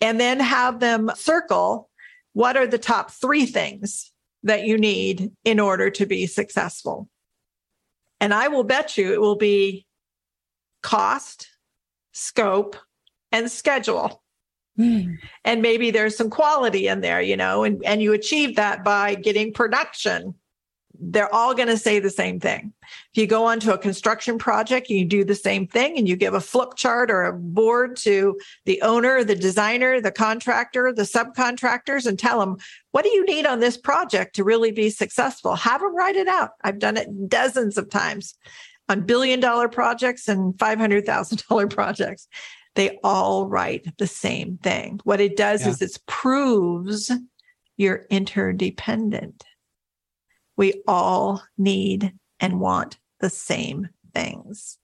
and 0.00 0.20
then 0.20 0.38
have 0.38 0.78
them 0.78 1.10
circle 1.16 1.90
what 2.32 2.56
are 2.56 2.66
the 2.66 2.78
top 2.78 3.10
three 3.10 3.44
things 3.44 4.12
that 4.44 4.64
you 4.64 4.78
need 4.78 5.32
in 5.44 5.58
order 5.58 5.90
to 5.90 6.06
be 6.06 6.26
successful. 6.26 7.08
And 8.20 8.32
I 8.32 8.48
will 8.48 8.64
bet 8.64 8.96
you 8.96 9.12
it 9.12 9.20
will 9.20 9.36
be 9.36 9.86
cost, 10.82 11.48
scope, 12.12 12.76
and 13.32 13.50
schedule. 13.50 14.22
Mm. 14.78 15.16
And 15.44 15.62
maybe 15.62 15.90
there's 15.90 16.16
some 16.16 16.30
quality 16.30 16.86
in 16.86 17.00
there, 17.00 17.20
you 17.20 17.36
know, 17.36 17.64
and, 17.64 17.84
and 17.84 18.00
you 18.00 18.12
achieve 18.12 18.56
that 18.56 18.84
by 18.84 19.14
getting 19.14 19.52
production. 19.52 20.34
They're 20.98 21.32
all 21.34 21.54
going 21.54 21.68
to 21.68 21.76
say 21.76 21.98
the 21.98 22.10
same 22.10 22.40
thing. 22.40 22.72
If 22.82 23.20
you 23.20 23.26
go 23.26 23.46
onto 23.46 23.72
a 23.72 23.78
construction 23.78 24.38
project, 24.38 24.88
you 24.88 25.04
do 25.04 25.24
the 25.24 25.34
same 25.34 25.66
thing 25.66 25.98
and 25.98 26.08
you 26.08 26.16
give 26.16 26.34
a 26.34 26.40
flip 26.40 26.70
chart 26.76 27.10
or 27.10 27.24
a 27.24 27.32
board 27.32 27.96
to 27.98 28.38
the 28.64 28.80
owner, 28.82 29.24
the 29.24 29.34
designer, 29.34 30.00
the 30.00 30.12
contractor, 30.12 30.92
the 30.92 31.02
subcontractors, 31.02 32.06
and 32.06 32.18
tell 32.18 32.40
them, 32.40 32.56
what 32.92 33.04
do 33.04 33.10
you 33.10 33.24
need 33.24 33.46
on 33.46 33.60
this 33.60 33.76
project 33.76 34.36
to 34.36 34.44
really 34.44 34.70
be 34.70 34.90
successful? 34.90 35.54
Have 35.56 35.80
them 35.80 35.94
write 35.94 36.16
it 36.16 36.28
out. 36.28 36.50
I've 36.62 36.78
done 36.78 36.96
it 36.96 37.28
dozens 37.28 37.76
of 37.76 37.90
times 37.90 38.34
on 38.88 39.02
billion 39.02 39.40
dollar 39.40 39.68
projects 39.68 40.28
and 40.28 40.54
$500,000 40.54 41.70
projects. 41.74 42.28
They 42.74 42.98
all 43.04 43.46
write 43.46 43.86
the 43.98 44.06
same 44.06 44.58
thing. 44.58 45.00
What 45.04 45.20
it 45.20 45.36
does 45.36 45.62
yeah. 45.62 45.70
is 45.70 45.82
it 45.82 45.98
proves 46.06 47.10
you're 47.76 48.06
interdependent. 48.10 49.44
We 50.56 50.82
all 50.86 51.42
need 51.58 52.12
and 52.40 52.60
want 52.60 52.98
the 53.20 53.30
same 53.30 53.88
things. 54.14 54.78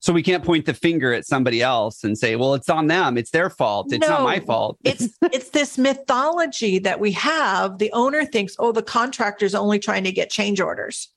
So 0.00 0.12
we 0.12 0.22
can't 0.22 0.44
point 0.44 0.64
the 0.64 0.74
finger 0.74 1.12
at 1.12 1.26
somebody 1.26 1.60
else 1.60 2.04
and 2.04 2.16
say, 2.16 2.36
"Well, 2.36 2.54
it's 2.54 2.68
on 2.68 2.86
them. 2.86 3.18
It's 3.18 3.30
their 3.30 3.50
fault. 3.50 3.92
It's 3.92 4.00
no, 4.00 4.08
not 4.08 4.22
my 4.22 4.40
fault." 4.40 4.78
it's 4.84 5.08
it's 5.22 5.50
this 5.50 5.76
mythology 5.76 6.78
that 6.78 7.00
we 7.00 7.12
have. 7.12 7.78
The 7.78 7.90
owner 7.92 8.24
thinks, 8.24 8.54
"Oh, 8.58 8.70
the 8.70 8.82
contractor's 8.82 9.54
only 9.54 9.78
trying 9.78 10.04
to 10.04 10.12
get 10.12 10.30
change 10.30 10.60
orders." 10.60 11.12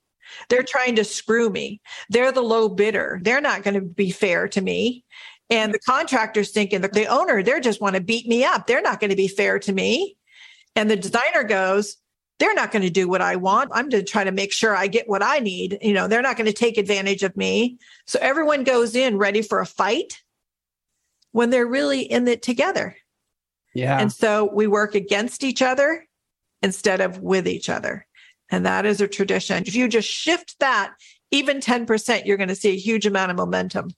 They're 0.48 0.62
trying 0.62 0.96
to 0.96 1.04
screw 1.04 1.50
me. 1.50 1.80
They're 2.08 2.32
the 2.32 2.42
low 2.42 2.68
bidder. 2.68 3.20
They're 3.22 3.40
not 3.40 3.62
going 3.62 3.74
to 3.74 3.82
be 3.82 4.10
fair 4.10 4.48
to 4.48 4.60
me. 4.60 5.04
And 5.50 5.74
the 5.74 5.78
contractor's 5.78 6.50
thinking 6.50 6.80
the, 6.80 6.88
the 6.88 7.06
owner, 7.06 7.42
they're 7.42 7.60
just 7.60 7.80
want 7.80 7.96
to 7.96 8.00
beat 8.00 8.26
me 8.26 8.42
up. 8.42 8.66
They're 8.66 8.80
not 8.80 9.00
going 9.00 9.10
to 9.10 9.16
be 9.16 9.28
fair 9.28 9.58
to 9.58 9.72
me. 9.72 10.16
And 10.74 10.90
the 10.90 10.96
designer 10.96 11.44
goes, 11.44 11.98
they're 12.38 12.54
not 12.54 12.72
going 12.72 12.82
to 12.82 12.90
do 12.90 13.08
what 13.08 13.20
I 13.20 13.36
want. 13.36 13.70
I'm 13.72 13.88
going 13.88 14.04
to 14.04 14.10
try 14.10 14.24
to 14.24 14.32
make 14.32 14.52
sure 14.52 14.74
I 14.74 14.86
get 14.86 15.08
what 15.08 15.22
I 15.22 15.38
need. 15.38 15.78
You 15.80 15.92
know, 15.92 16.08
they're 16.08 16.22
not 16.22 16.36
going 16.36 16.46
to 16.46 16.52
take 16.52 16.76
advantage 16.76 17.22
of 17.22 17.36
me. 17.36 17.78
So 18.06 18.18
everyone 18.20 18.64
goes 18.64 18.96
in 18.96 19.18
ready 19.18 19.42
for 19.42 19.60
a 19.60 19.66
fight 19.66 20.20
when 21.30 21.50
they're 21.50 21.66
really 21.66 22.02
in 22.02 22.26
it 22.28 22.42
together. 22.42 22.96
Yeah. 23.74 23.98
And 23.98 24.12
so 24.12 24.50
we 24.52 24.66
work 24.66 24.94
against 24.94 25.44
each 25.44 25.62
other 25.62 26.06
instead 26.62 27.00
of 27.00 27.18
with 27.18 27.48
each 27.48 27.68
other. 27.68 28.06
And 28.50 28.66
that 28.66 28.84
is 28.86 29.00
a 29.00 29.08
tradition. 29.08 29.64
If 29.66 29.74
you 29.74 29.88
just 29.88 30.08
shift 30.08 30.56
that 30.60 30.92
even 31.30 31.60
10%, 31.60 32.26
you're 32.26 32.36
going 32.36 32.48
to 32.50 32.54
see 32.54 32.70
a 32.70 32.78
huge 32.78 33.06
amount 33.06 33.30
of 33.30 33.36
momentum. 33.36 33.90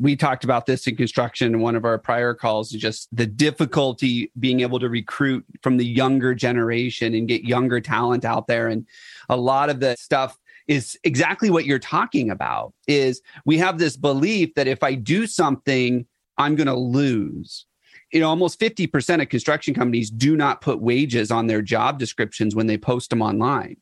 We 0.00 0.16
talked 0.16 0.44
about 0.44 0.66
this 0.66 0.86
in 0.86 0.96
construction 0.96 1.54
in 1.54 1.60
one 1.60 1.76
of 1.76 1.84
our 1.84 1.98
prior 1.98 2.34
calls, 2.34 2.70
just 2.70 3.08
the 3.14 3.26
difficulty 3.26 4.30
being 4.38 4.60
able 4.60 4.78
to 4.80 4.88
recruit 4.88 5.44
from 5.62 5.76
the 5.76 5.86
younger 5.86 6.34
generation 6.34 7.14
and 7.14 7.28
get 7.28 7.44
younger 7.44 7.80
talent 7.80 8.24
out 8.24 8.46
there. 8.46 8.68
And 8.68 8.86
a 9.28 9.36
lot 9.36 9.70
of 9.70 9.80
the 9.80 9.96
stuff 9.98 10.38
is 10.66 10.98
exactly 11.04 11.48
what 11.48 11.64
you're 11.64 11.78
talking 11.78 12.30
about 12.30 12.74
is 12.86 13.22
we 13.46 13.56
have 13.58 13.78
this 13.78 13.96
belief 13.96 14.54
that 14.54 14.66
if 14.66 14.82
I 14.82 14.94
do 14.94 15.26
something, 15.26 16.06
I'm 16.36 16.54
going 16.54 16.66
to 16.66 16.76
lose 16.76 17.66
you 18.12 18.20
know, 18.20 18.28
almost 18.28 18.58
50% 18.58 19.22
of 19.22 19.28
construction 19.28 19.74
companies 19.74 20.10
do 20.10 20.36
not 20.36 20.60
put 20.60 20.80
wages 20.80 21.30
on 21.30 21.46
their 21.46 21.62
job 21.62 21.98
descriptions 21.98 22.54
when 22.54 22.66
they 22.66 22.78
post 22.78 23.10
them 23.10 23.22
online. 23.22 23.76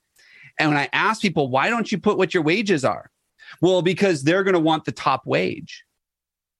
And 0.58 0.70
when 0.70 0.78
I 0.78 0.88
ask 0.92 1.20
people, 1.20 1.48
why 1.48 1.68
don't 1.68 1.90
you 1.92 1.98
put 1.98 2.18
what 2.18 2.34
your 2.34 2.42
wages 2.42 2.84
are? 2.84 3.10
Well, 3.60 3.82
because 3.82 4.22
they're 4.22 4.42
going 4.42 4.54
to 4.54 4.60
want 4.60 4.84
the 4.84 4.92
top 4.92 5.26
wage. 5.26 5.84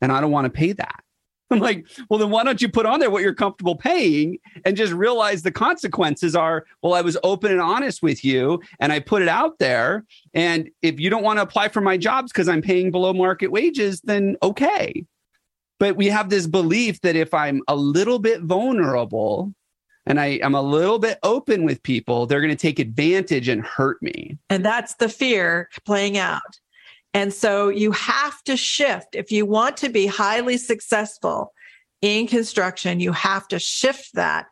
And 0.01 0.13
I 0.13 0.21
don't 0.21 0.31
want 0.31 0.45
to 0.47 0.51
pay 0.51 0.73
that. 0.73 1.03
I'm 1.51 1.61
like, 1.61 1.87
well, 2.11 2.19
then 2.19 2.31
why 2.31 2.43
don't 2.43 2.61
you 2.61 2.69
put 2.69 2.87
on 2.87 2.99
there 2.99 3.11
what 3.11 3.23
you're 3.23 3.35
comfortable 3.35 3.77
paying 3.77 4.39
and 4.65 4.77
just 4.77 4.93
realize 4.93 5.43
the 5.43 5.53
consequences 5.53 6.35
are, 6.35 6.65
well, 6.83 6.95
I 6.95 7.03
was 7.03 7.17
open 7.23 7.53
and 7.53 7.61
honest 7.61 8.03
with 8.03 8.25
you 8.25 8.61
and 8.81 8.93
I 8.93 8.99
put 8.99 9.23
it 9.23 9.29
out 9.29 9.59
there. 9.59 10.05
And 10.35 10.71
if 10.83 10.99
you 10.99 11.09
don't 11.09 11.23
want 11.23 11.39
to 11.39 11.43
apply 11.43 11.69
for 11.69 11.81
my 11.81 11.97
jobs 11.97 12.33
because 12.33 12.49
I'm 12.49 12.63
paying 12.63 12.91
below 12.91 13.13
market 13.13 13.53
wages, 13.53 14.01
then 14.03 14.37
okay. 14.43 15.05
But 15.79 15.97
we 15.97 16.07
have 16.07 16.31
this 16.31 16.47
belief 16.47 17.01
that 17.03 17.17
if 17.17 17.33
I'm 17.33 17.63
a 17.69 17.77
little 17.77 18.19
bit 18.19 18.43
vulnerable 18.43 19.53
and 20.07 20.19
I 20.19 20.39
am 20.43 20.55
a 20.55 20.63
little 20.63 20.99
bit 20.99 21.19
open 21.23 21.65
with 21.65 21.83
people, 21.83 22.27
they're 22.27 22.41
going 22.41 22.51
to 22.51 22.57
take 22.57 22.79
advantage 22.79 23.49
and 23.49 23.65
hurt 23.65 24.03
me. 24.03 24.39
And 24.51 24.65
that's 24.65 24.95
the 24.95 25.09
fear 25.09 25.69
playing 25.85 26.17
out. 26.17 26.59
And 27.17 27.33
so 27.33 27.71
you 27.71 27.93
have 27.93 28.43
to 28.45 28.59
shift. 28.59 29.15
If 29.15 29.33
you 29.33 29.47
want 29.47 29.79
to 29.79 29.89
be 29.89 30.07
highly 30.07 30.59
successful 30.59 31.55
in 32.03 32.27
construction, 32.27 33.01
you 33.01 33.11
have 33.13 33.49
to 33.49 33.59
shift 33.59 34.13
that. 34.13 34.49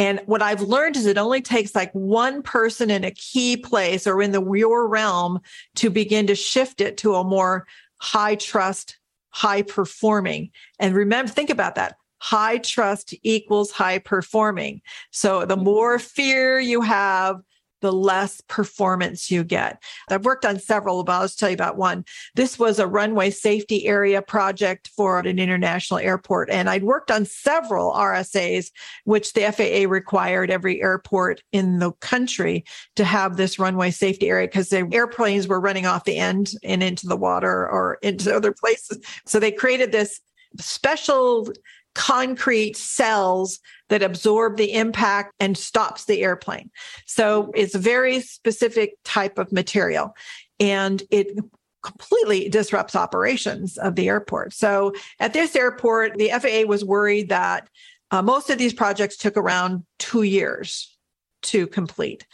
And 0.00 0.20
what 0.26 0.42
I've 0.42 0.62
learned 0.62 0.96
is 0.96 1.06
it 1.06 1.16
only 1.16 1.40
takes 1.40 1.76
like 1.76 1.92
one 1.92 2.42
person 2.42 2.90
in 2.90 3.04
a 3.04 3.12
key 3.12 3.56
place 3.56 4.04
or 4.04 4.20
in 4.20 4.32
the 4.32 4.42
your 4.52 4.88
realm 4.88 5.38
to 5.76 5.90
begin 5.90 6.26
to 6.26 6.34
shift 6.34 6.80
it 6.80 6.96
to 6.98 7.14
a 7.14 7.22
more 7.22 7.68
high 7.98 8.34
trust 8.34 8.98
high 9.30 9.62
performing. 9.62 10.50
And 10.80 10.96
remember, 10.96 11.30
think 11.30 11.50
about 11.50 11.76
that. 11.76 11.94
High 12.18 12.58
trust 12.58 13.14
equals 13.22 13.70
high 13.70 14.00
performing. 14.00 14.82
So 15.12 15.44
the 15.44 15.56
more 15.56 16.00
fear 16.00 16.58
you 16.58 16.80
have, 16.80 17.40
the 17.80 17.92
less 17.92 18.40
performance 18.42 19.30
you 19.30 19.44
get. 19.44 19.82
I've 20.08 20.24
worked 20.24 20.44
on 20.44 20.58
several, 20.58 21.04
but 21.04 21.12
I'll 21.12 21.24
just 21.24 21.38
tell 21.38 21.50
you 21.50 21.54
about 21.54 21.76
one. 21.76 22.04
This 22.34 22.58
was 22.58 22.78
a 22.78 22.86
runway 22.86 23.30
safety 23.30 23.86
area 23.86 24.22
project 24.22 24.90
for 24.96 25.18
an 25.18 25.38
international 25.38 26.00
airport. 26.00 26.50
And 26.50 26.68
I'd 26.68 26.84
worked 26.84 27.10
on 27.10 27.24
several 27.24 27.92
RSAs, 27.92 28.70
which 29.04 29.32
the 29.32 29.52
FAA 29.52 29.90
required 29.90 30.50
every 30.50 30.82
airport 30.82 31.42
in 31.52 31.78
the 31.78 31.92
country 31.92 32.64
to 32.96 33.04
have 33.04 33.36
this 33.36 33.58
runway 33.58 33.90
safety 33.90 34.28
area 34.28 34.46
because 34.46 34.68
the 34.68 34.88
airplanes 34.92 35.48
were 35.48 35.60
running 35.60 35.86
off 35.86 36.04
the 36.04 36.16
end 36.16 36.52
and 36.62 36.82
into 36.82 37.06
the 37.06 37.16
water 37.16 37.68
or 37.68 37.98
into 38.02 38.34
other 38.34 38.52
places. 38.52 38.98
So 39.26 39.38
they 39.38 39.52
created 39.52 39.92
this 39.92 40.20
special 40.58 41.52
concrete 41.98 42.76
cells 42.76 43.58
that 43.88 44.04
absorb 44.04 44.56
the 44.56 44.72
impact 44.72 45.34
and 45.40 45.58
stops 45.58 46.04
the 46.04 46.22
airplane. 46.22 46.70
So 47.06 47.50
it's 47.56 47.74
a 47.74 47.80
very 47.80 48.20
specific 48.20 48.94
type 49.02 49.36
of 49.36 49.50
material 49.50 50.14
and 50.60 51.02
it 51.10 51.36
completely 51.82 52.48
disrupts 52.48 52.94
operations 52.94 53.78
of 53.78 53.96
the 53.96 54.08
airport. 54.08 54.52
So 54.52 54.94
at 55.18 55.32
this 55.32 55.56
airport, 55.56 56.18
the 56.18 56.30
FAA 56.30 56.68
was 56.68 56.84
worried 56.84 57.30
that 57.30 57.68
uh, 58.12 58.22
most 58.22 58.48
of 58.48 58.58
these 58.58 58.72
projects 58.72 59.16
took 59.16 59.36
around 59.36 59.84
two 59.98 60.22
years 60.22 60.96
to 61.42 61.66
complete. 61.66 62.28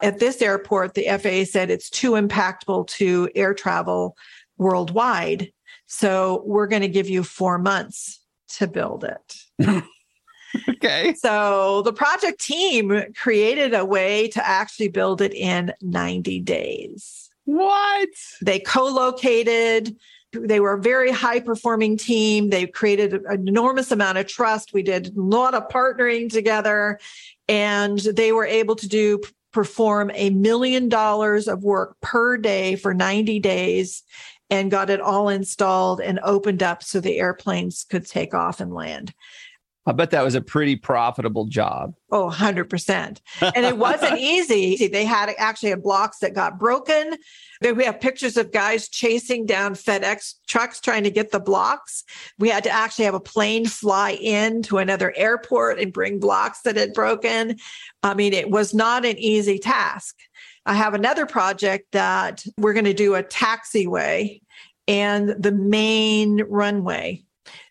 At 0.00 0.20
this 0.20 0.40
airport, 0.40 0.94
the 0.94 1.06
FAA 1.06 1.50
said 1.50 1.68
it's 1.68 1.90
too 1.90 2.12
impactful 2.12 2.86
to 2.86 3.28
air 3.34 3.54
travel 3.54 4.16
worldwide. 4.56 5.50
So 5.86 6.44
we're 6.46 6.68
going 6.68 6.82
to 6.82 6.88
give 6.88 7.08
you 7.08 7.24
four 7.24 7.58
months 7.58 8.19
to 8.58 8.66
build 8.66 9.04
it. 9.04 9.84
okay. 10.68 11.14
So 11.14 11.82
the 11.82 11.92
project 11.92 12.40
team 12.40 13.02
created 13.16 13.74
a 13.74 13.84
way 13.84 14.28
to 14.28 14.46
actually 14.46 14.88
build 14.88 15.20
it 15.20 15.34
in 15.34 15.72
90 15.80 16.40
days. 16.40 17.30
What? 17.44 18.08
They 18.42 18.60
co 18.60 18.84
located. 18.84 19.96
They 20.32 20.60
were 20.60 20.74
a 20.74 20.80
very 20.80 21.10
high 21.10 21.40
performing 21.40 21.96
team. 21.96 22.50
They 22.50 22.66
created 22.66 23.14
an 23.14 23.48
enormous 23.48 23.90
amount 23.90 24.18
of 24.18 24.28
trust. 24.28 24.72
We 24.72 24.82
did 24.82 25.16
a 25.16 25.20
lot 25.20 25.54
of 25.54 25.68
partnering 25.68 26.30
together, 26.30 27.00
and 27.48 27.98
they 27.98 28.30
were 28.30 28.46
able 28.46 28.76
to 28.76 28.88
do 28.88 29.20
perform 29.52 30.12
a 30.14 30.30
million 30.30 30.88
dollars 30.88 31.48
of 31.48 31.64
work 31.64 31.96
per 32.00 32.36
day 32.36 32.76
for 32.76 32.94
90 32.94 33.40
days 33.40 34.04
and 34.50 34.70
got 34.70 34.90
it 34.90 35.00
all 35.00 35.28
installed 35.28 36.00
and 36.00 36.20
opened 36.22 36.62
up 36.62 36.82
so 36.82 37.00
the 37.00 37.18
airplanes 37.18 37.84
could 37.88 38.06
take 38.06 38.34
off 38.34 38.60
and 38.60 38.72
land. 38.72 39.14
I 39.86 39.92
bet 39.92 40.10
that 40.10 40.22
was 40.22 40.34
a 40.34 40.42
pretty 40.42 40.76
profitable 40.76 41.46
job. 41.46 41.94
Oh, 42.12 42.30
100%. 42.30 43.18
And 43.40 43.66
it 43.66 43.78
wasn't 43.78 44.18
easy. 44.18 44.88
They 44.88 45.04
had 45.04 45.32
actually 45.38 45.70
had 45.70 45.82
blocks 45.82 46.18
that 46.18 46.34
got 46.34 46.58
broken. 46.58 47.16
We 47.62 47.84
have 47.84 48.00
pictures 48.00 48.36
of 48.36 48.52
guys 48.52 48.88
chasing 48.88 49.46
down 49.46 49.74
FedEx 49.74 50.34
trucks 50.46 50.80
trying 50.80 51.04
to 51.04 51.10
get 51.10 51.30
the 51.30 51.40
blocks. 51.40 52.04
We 52.38 52.50
had 52.50 52.64
to 52.64 52.70
actually 52.70 53.06
have 53.06 53.14
a 53.14 53.20
plane 53.20 53.66
fly 53.66 54.12
in 54.12 54.62
to 54.64 54.78
another 54.78 55.14
airport 55.16 55.80
and 55.80 55.92
bring 55.92 56.20
blocks 56.20 56.60
that 56.62 56.76
had 56.76 56.92
broken. 56.92 57.56
I 58.02 58.14
mean, 58.14 58.34
it 58.34 58.50
was 58.50 58.74
not 58.74 59.04
an 59.06 59.18
easy 59.18 59.58
task. 59.58 60.16
I 60.70 60.74
have 60.74 60.94
another 60.94 61.26
project 61.26 61.90
that 61.90 62.46
we're 62.56 62.74
going 62.74 62.84
to 62.84 62.94
do 62.94 63.16
a 63.16 63.24
taxiway 63.24 64.40
and 64.86 65.30
the 65.30 65.50
main 65.50 66.44
runway. 66.44 67.24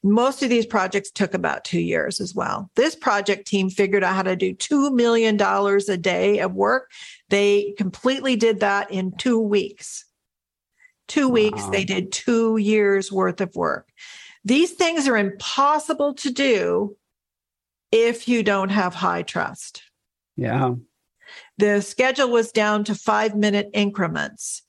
Most 0.03 0.43
of 0.43 0.49
these 0.49 0.65
projects 0.65 1.09
took 1.09 1.33
about 1.33 1.63
two 1.63 1.79
years 1.79 2.19
as 2.19 2.35
well. 2.35 2.69
This 2.75 2.97
project 2.97 3.47
team 3.47 3.69
figured 3.69 4.03
out 4.03 4.15
how 4.15 4.23
to 4.23 4.35
do 4.35 4.53
$2 4.53 4.93
million 4.93 5.39
a 5.41 5.97
day 5.97 6.39
of 6.39 6.55
work. 6.55 6.91
They 7.29 7.73
completely 7.77 8.35
did 8.35 8.59
that 8.59 8.91
in 8.91 9.13
two 9.15 9.39
weeks. 9.39 10.03
Two 11.07 11.29
wow. 11.29 11.35
weeks, 11.35 11.65
they 11.67 11.85
did 11.85 12.11
two 12.11 12.57
years 12.57 13.13
worth 13.13 13.39
of 13.39 13.55
work. 13.55 13.87
These 14.43 14.73
things 14.73 15.07
are 15.07 15.17
impossible 15.17 16.15
to 16.15 16.31
do 16.31 16.97
if 17.93 18.27
you 18.27 18.43
don't 18.43 18.69
have 18.69 18.93
high 18.93 19.21
trust. 19.21 19.83
Yeah. 20.35 20.73
The 21.57 21.81
schedule 21.81 22.29
was 22.29 22.51
down 22.51 22.83
to 22.85 22.95
five 22.95 23.35
minute 23.35 23.69
increments. 23.73 24.61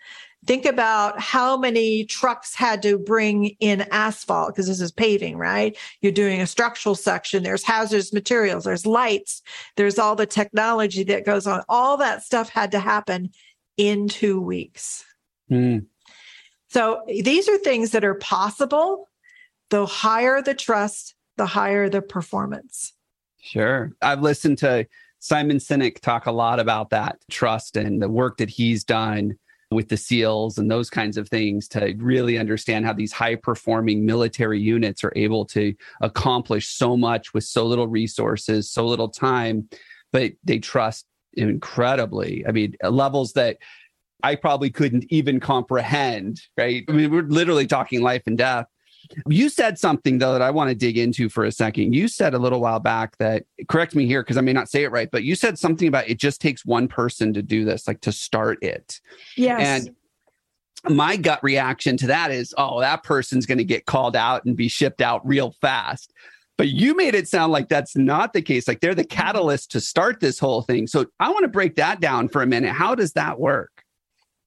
Think 0.47 0.65
about 0.65 1.21
how 1.21 1.59
many 1.59 2.05
trucks 2.05 2.55
had 2.55 2.81
to 2.83 2.99
bring 2.99 3.57
in 3.61 3.83
asphalt 3.91 4.49
because 4.49 4.67
this 4.67 4.81
is 4.81 4.91
paving, 4.91 5.37
right? 5.37 5.77
You're 6.01 6.13
doing 6.13 6.41
a 6.41 6.47
structural 6.47 6.95
section. 6.95 7.43
There's 7.43 7.63
hazardous 7.63 8.13
materials, 8.13 8.65
there's 8.65 8.87
lights, 8.87 9.43
there's 9.77 9.99
all 9.99 10.17
the 10.17 10.27
technology 10.27 11.05
that 11.05 11.27
goes 11.27 11.47
on. 11.47 11.63
All 11.69 11.99
that 11.99 12.23
stuff 12.23 12.49
had 12.49 12.71
to 12.71 12.79
happen 12.79 13.31
in 13.77 14.09
two 14.09 14.41
weeks. 14.41 15.05
Mm. 15.51 15.87
So 16.69 17.03
these 17.07 17.49
are 17.49 17.59
things 17.59 17.91
that 17.91 18.05
are 18.05 18.15
possible. 18.15 19.09
The 19.69 19.85
higher 19.87 20.41
the 20.41 20.55
trust, 20.55 21.15
the 21.37 21.47
higher 21.47 21.89
the 21.89 22.01
performance. 22.01 22.95
Sure. 23.41 23.93
I've 24.01 24.23
listened 24.23 24.59
to 24.59 24.87
Simon 25.21 25.59
Sinek 25.59 26.01
talk 26.01 26.27
a 26.27 26.33
lot 26.33 26.59
about 26.59 26.91
that 26.91 27.19
trust 27.31 27.77
and 27.77 28.03
the 28.03 28.09
work 28.09 28.39
that 28.39 28.51
he's 28.51 28.83
done 28.85 29.37
with 29.71 29.89
the 29.89 29.97
SEALs 29.97 30.59
and 30.59 30.71
those 30.71 30.91
kinds 30.91 31.17
of 31.17 31.29
things 31.29 31.69
to 31.69 31.95
really 31.99 32.39
understand 32.39 32.85
how 32.85 32.93
these 32.93 33.13
high 33.13 33.37
performing 33.37 34.05
military 34.05 34.59
units 34.59 35.05
are 35.05 35.13
able 35.15 35.45
to 35.45 35.75
accomplish 36.01 36.69
so 36.69 36.97
much 36.97 37.33
with 37.33 37.45
so 37.45 37.65
little 37.67 37.87
resources, 37.87 38.69
so 38.69 38.85
little 38.87 39.09
time, 39.09 39.69
but 40.13 40.33
they 40.43 40.59
trust 40.59 41.07
incredibly. 41.35 42.45
I 42.49 42.53
mean, 42.53 42.75
levels 42.83 43.35
that 43.35 43.59
I 44.23 44.35
probably 44.35 44.71
couldn't 44.71 45.05
even 45.11 45.39
comprehend, 45.39 46.41
right? 46.57 46.83
I 46.89 46.93
mean, 46.93 47.11
we're 47.11 47.23
literally 47.23 47.67
talking 47.67 48.03
life 48.03 48.23
and 48.27 48.37
death. 48.37 48.67
You 49.29 49.49
said 49.49 49.79
something 49.79 50.19
though 50.19 50.33
that 50.33 50.43
I 50.43 50.51
want 50.51 50.71
to 50.71 50.75
dig 50.75 50.97
into 50.97 51.29
for 51.29 51.45
a 51.45 51.53
second. 51.53 51.95
You 51.95 52.09
said 52.09 52.35
a 52.35 52.39
little 52.39 52.61
while 52.61 52.81
back 52.81 53.17
that 53.19 53.45
correct 53.69 53.95
me 53.95 54.07
here 54.07 54.23
because 54.23 54.37
I 54.37 54.41
may 54.41 54.53
not 54.53 54.69
say 54.69 54.85
it 54.85 54.91
right, 54.91 55.11
but 55.11 55.25
you 55.25 55.35
said 55.35 55.59
something 55.59 55.89
about 55.89 56.09
it 56.09 56.19
just 56.19 56.41
takes 56.41 56.65
one 56.65 56.89
person 56.89 57.33
to 57.35 57.43
do 57.43 57.65
this, 57.65 57.89
like 57.89 58.01
to 58.03 58.13
start 58.13 58.63
it. 58.63 59.01
Yes. 59.37 59.87
And 59.87 60.95
my 60.97 61.17
gut 61.17 61.43
reaction 61.43 61.97
to 61.99 62.07
that 62.07 62.31
is, 62.31 62.55
oh, 62.57 62.81
that 62.81 63.03
person's 63.03 63.47
going 63.47 63.59
to 63.59 63.65
get 63.65 63.87
called 63.87 64.17
out 64.17 64.45
and 64.45 64.57
be 64.57 64.69
shipped 64.69 65.03
out 65.03 65.27
real 65.27 65.55
fast. 65.61 66.13
But 66.57 66.69
you 66.69 66.95
made 66.95 67.15
it 67.15 67.27
sound 67.27 67.53
like 67.53 67.69
that's 67.69 67.97
not 67.97 68.33
the 68.33 68.43
case. 68.43 68.69
Like 68.69 68.81
they're 68.81 68.95
the 68.95 69.03
mm-hmm. 69.03 69.17
catalyst 69.17 69.71
to 69.73 69.81
start 69.81 70.21
this 70.21 70.39
whole 70.39 70.63
thing. 70.63 70.87
So 70.87 71.07
I 71.19 71.31
want 71.31 71.45
to 71.45 71.49
break 71.49 71.77
that 71.77 72.01
down 72.01 72.29
for 72.29 72.43
a 72.43 72.47
minute. 72.47 72.73
How 72.73 72.95
does 72.95 73.15
that 73.15 73.41
work? 73.41 73.83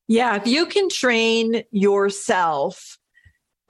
Yeah, 0.07 0.35
if 0.35 0.45
you 0.45 0.65
can 0.65 0.89
train 0.89 1.63
yourself 1.71 2.99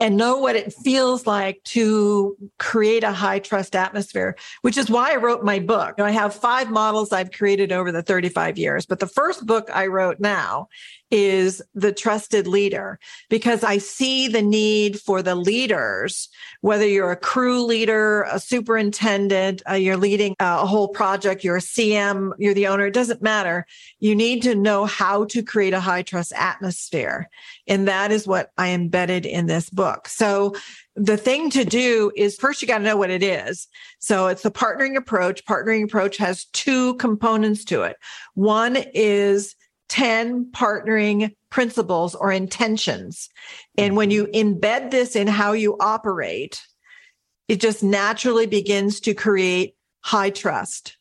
and 0.00 0.16
know 0.16 0.38
what 0.38 0.56
it 0.56 0.72
feels 0.72 1.26
like 1.26 1.62
to 1.64 2.36
create 2.58 3.04
a 3.04 3.12
high 3.12 3.38
trust 3.38 3.76
atmosphere, 3.76 4.36
which 4.62 4.76
is 4.76 4.90
why 4.90 5.12
I 5.12 5.16
wrote 5.16 5.44
my 5.44 5.60
book. 5.60 6.00
I 6.00 6.10
have 6.10 6.34
five 6.34 6.70
models 6.70 7.12
I've 7.12 7.30
created 7.30 7.72
over 7.72 7.92
the 7.92 8.02
35 8.02 8.58
years, 8.58 8.86
but 8.86 8.98
the 8.98 9.06
first 9.06 9.46
book 9.46 9.70
I 9.72 9.86
wrote 9.86 10.18
now 10.18 10.68
is 11.10 11.62
The 11.74 11.92
Trusted 11.92 12.46
Leader 12.46 12.98
because 13.30 13.62
I 13.62 13.78
see 13.78 14.28
the 14.28 14.42
need 14.42 15.00
for 15.00 15.22
the 15.22 15.34
leaders, 15.34 16.28
whether 16.60 16.86
you're 16.86 17.12
a 17.12 17.16
crew 17.16 17.64
leader, 17.64 18.22
a 18.30 18.40
superintendent, 18.40 19.62
uh, 19.68 19.74
you're 19.74 19.96
leading 19.96 20.34
a 20.40 20.66
whole 20.66 20.88
project, 20.88 21.44
you're 21.44 21.56
a 21.56 21.60
CM, 21.60 22.32
you're 22.38 22.54
the 22.54 22.66
owner, 22.66 22.86
it 22.86 22.94
doesn't 22.94 23.22
matter. 23.22 23.66
You 24.00 24.14
need 24.14 24.42
to 24.42 24.54
know 24.54 24.84
how 24.84 25.24
to 25.26 25.42
create 25.42 25.74
a 25.74 25.80
high 25.80 26.02
trust 26.02 26.32
atmosphere. 26.34 27.28
And 27.66 27.86
that 27.88 28.10
is 28.10 28.26
what 28.26 28.50
I 28.58 28.70
embedded 28.70 29.26
in 29.26 29.46
this 29.46 29.70
book. 29.70 30.08
So 30.08 30.54
the 30.96 31.16
thing 31.16 31.50
to 31.50 31.64
do 31.64 32.12
is 32.16 32.36
first 32.36 32.62
you 32.62 32.68
got 32.68 32.78
to 32.78 32.84
know 32.84 32.96
what 32.96 33.10
it 33.10 33.22
is. 33.22 33.66
So 33.98 34.28
it's 34.28 34.42
the 34.42 34.50
partnering 34.50 34.96
approach. 34.96 35.44
Partnering 35.44 35.84
approach 35.84 36.16
has 36.18 36.44
two 36.46 36.94
components 36.94 37.64
to 37.66 37.82
it. 37.82 37.96
One 38.34 38.76
is 38.94 39.56
10 39.88 40.50
partnering 40.52 41.34
principles 41.50 42.14
or 42.14 42.32
intentions. 42.32 43.28
And 43.76 43.96
when 43.96 44.10
you 44.10 44.26
embed 44.28 44.90
this 44.90 45.14
in 45.14 45.26
how 45.26 45.52
you 45.52 45.76
operate, 45.78 46.62
it 47.48 47.60
just 47.60 47.82
naturally 47.82 48.46
begins 48.46 49.00
to 49.00 49.14
create 49.14 49.76
high 50.00 50.30
trust. 50.30 50.96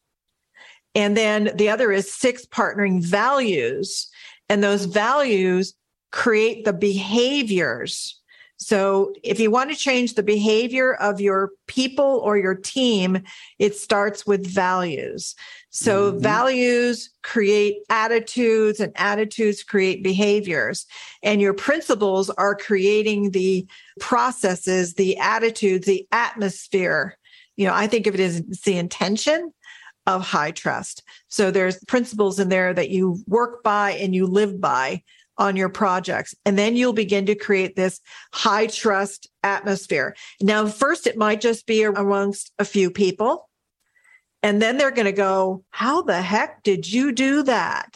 And 0.96 1.18
then 1.18 1.52
the 1.56 1.70
other 1.70 1.92
is 1.92 2.14
six 2.14 2.46
partnering 2.46 3.04
values. 3.04 4.10
And 4.50 4.64
those 4.64 4.86
values 4.86 5.74
create 6.12 6.66
the 6.66 6.74
behaviors. 6.74 8.22
So 8.64 9.14
if 9.24 9.42
you 9.42 9.52
want 9.52 9.70
to 9.72 9.76
change 9.76 10.14
the 10.14 10.24
behavior 10.24 10.94
of 10.94 11.20
your 11.20 11.52
people 11.68 12.22
or 12.24 12.38
your 12.38 12.56
team, 12.56 13.22
it 13.60 13.76
starts 13.76 14.26
with 14.26 14.48
values. 14.48 15.36
So 15.70 16.12
mm-hmm. 16.12 16.22
values 16.22 17.10
create 17.24 17.78
attitudes 17.90 18.80
and 18.80 18.94
attitudes 18.96 19.64
create 19.64 20.02
behaviors. 20.02 20.86
And 21.24 21.42
your 21.42 21.54
principles 21.54 22.30
are 22.30 22.56
creating 22.56 23.32
the 23.32 23.68
processes, 24.00 24.94
the 24.94 25.18
attitudes, 25.18 25.86
the 25.86 26.08
atmosphere. 26.14 27.18
You 27.58 27.68
know, 27.68 27.74
I 27.74 27.88
think 27.88 28.08
of 28.08 28.14
it 28.14 28.22
as 28.22 28.42
the 28.64 28.78
intention 28.78 29.52
of 30.08 30.22
high 30.22 30.52
trust. 30.52 31.04
So 31.28 31.52
there's 31.52 31.84
principles 31.86 32.40
in 32.40 32.48
there 32.48 32.74
that 32.74 32.90
you 32.90 33.20
work 33.28 33.62
by 33.64 33.92
and 33.92 34.16
you 34.16 34.26
live 34.26 34.62
by 34.62 35.04
on 35.38 35.56
your 35.56 35.70
projects. 35.70 36.36
And 36.46 36.58
then 36.58 36.76
you'll 36.76 36.94
begin 36.94 37.26
to 37.28 37.36
create 37.36 37.76
this 37.76 38.00
high 38.34 38.68
trust 38.68 39.28
atmosphere. 39.44 40.16
Now, 40.42 40.68
first, 40.68 41.08
it 41.08 41.18
might 41.18 41.42
just 41.42 41.66
be 41.66 41.84
amongst 41.84 42.52
a 42.60 42.66
few 42.66 42.92
people. 42.92 43.50
And 44.42 44.62
then 44.62 44.78
they're 44.78 44.92
going 44.92 45.06
to 45.06 45.12
go, 45.12 45.64
How 45.72 46.02
the 46.02 46.22
heck 46.22 46.64
did 46.64 46.92
you 46.92 47.12
do 47.12 47.44
that? 47.44 47.96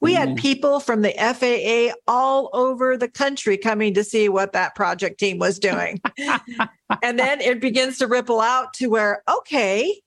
We 0.00 0.12
had 0.12 0.30
mm-hmm. 0.30 0.38
people 0.38 0.80
from 0.80 1.00
the 1.00 1.12
FAA 1.12 1.94
all 2.06 2.50
over 2.52 2.96
the 2.96 3.08
country 3.08 3.56
coming 3.56 3.94
to 3.94 4.04
see 4.04 4.28
what 4.28 4.52
that 4.52 4.74
project 4.74 5.18
team 5.18 5.38
was 5.38 5.58
doing. 5.58 6.00
and 7.02 7.18
then 7.18 7.40
it 7.40 7.60
begins 7.60 7.98
to 7.98 8.06
ripple 8.06 8.40
out 8.40 8.74
to 8.74 8.88
where, 8.88 9.22
okay, 9.28 10.00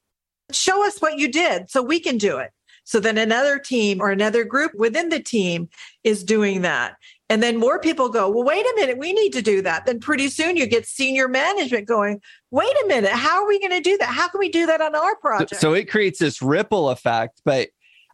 show 0.52 0.86
us 0.86 1.00
what 1.00 1.18
you 1.18 1.32
did 1.32 1.72
so 1.72 1.82
we 1.82 2.00
can 2.00 2.18
do 2.18 2.38
it. 2.38 2.52
So 2.90 3.00
then 3.00 3.20
another 3.20 3.60
team 3.60 4.02
or 4.02 4.10
another 4.10 4.44
group 4.44 4.74
within 4.74 5.10
the 5.10 5.20
team 5.20 5.70
is 6.04 6.24
doing 6.24 6.64
that. 6.64 6.96
And 7.30 7.44
then 7.44 7.58
more 7.58 7.80
people 7.80 8.10
go, 8.10 8.28
well, 8.28 8.44
wait 8.44 8.66
a 8.66 8.74
minute, 8.78 8.98
we 8.98 9.14
need 9.14 9.32
to 9.34 9.44
do 9.44 9.62
that. 9.62 9.86
Then 9.86 10.00
pretty 10.00 10.28
soon 10.28 10.58
you 10.58 10.66
get 10.66 10.88
senior 10.88 11.28
management 11.28 11.88
going, 11.88 12.20
wait 12.50 12.76
a 12.84 12.88
minute, 12.88 13.12
how 13.12 13.44
are 13.44 13.48
we 13.48 13.60
going 13.60 13.74
to 13.74 13.80
do 13.80 13.96
that? 14.00 14.08
How 14.08 14.28
can 14.28 14.40
we 14.40 14.50
do 14.50 14.66
that 14.66 14.82
on 14.82 14.96
our 14.96 15.16
project? 15.18 15.52
So, 15.52 15.58
so 15.58 15.74
it 15.76 15.88
creates 15.88 16.18
this 16.18 16.42
ripple 16.42 16.90
effect. 16.90 17.44
But 17.46 17.70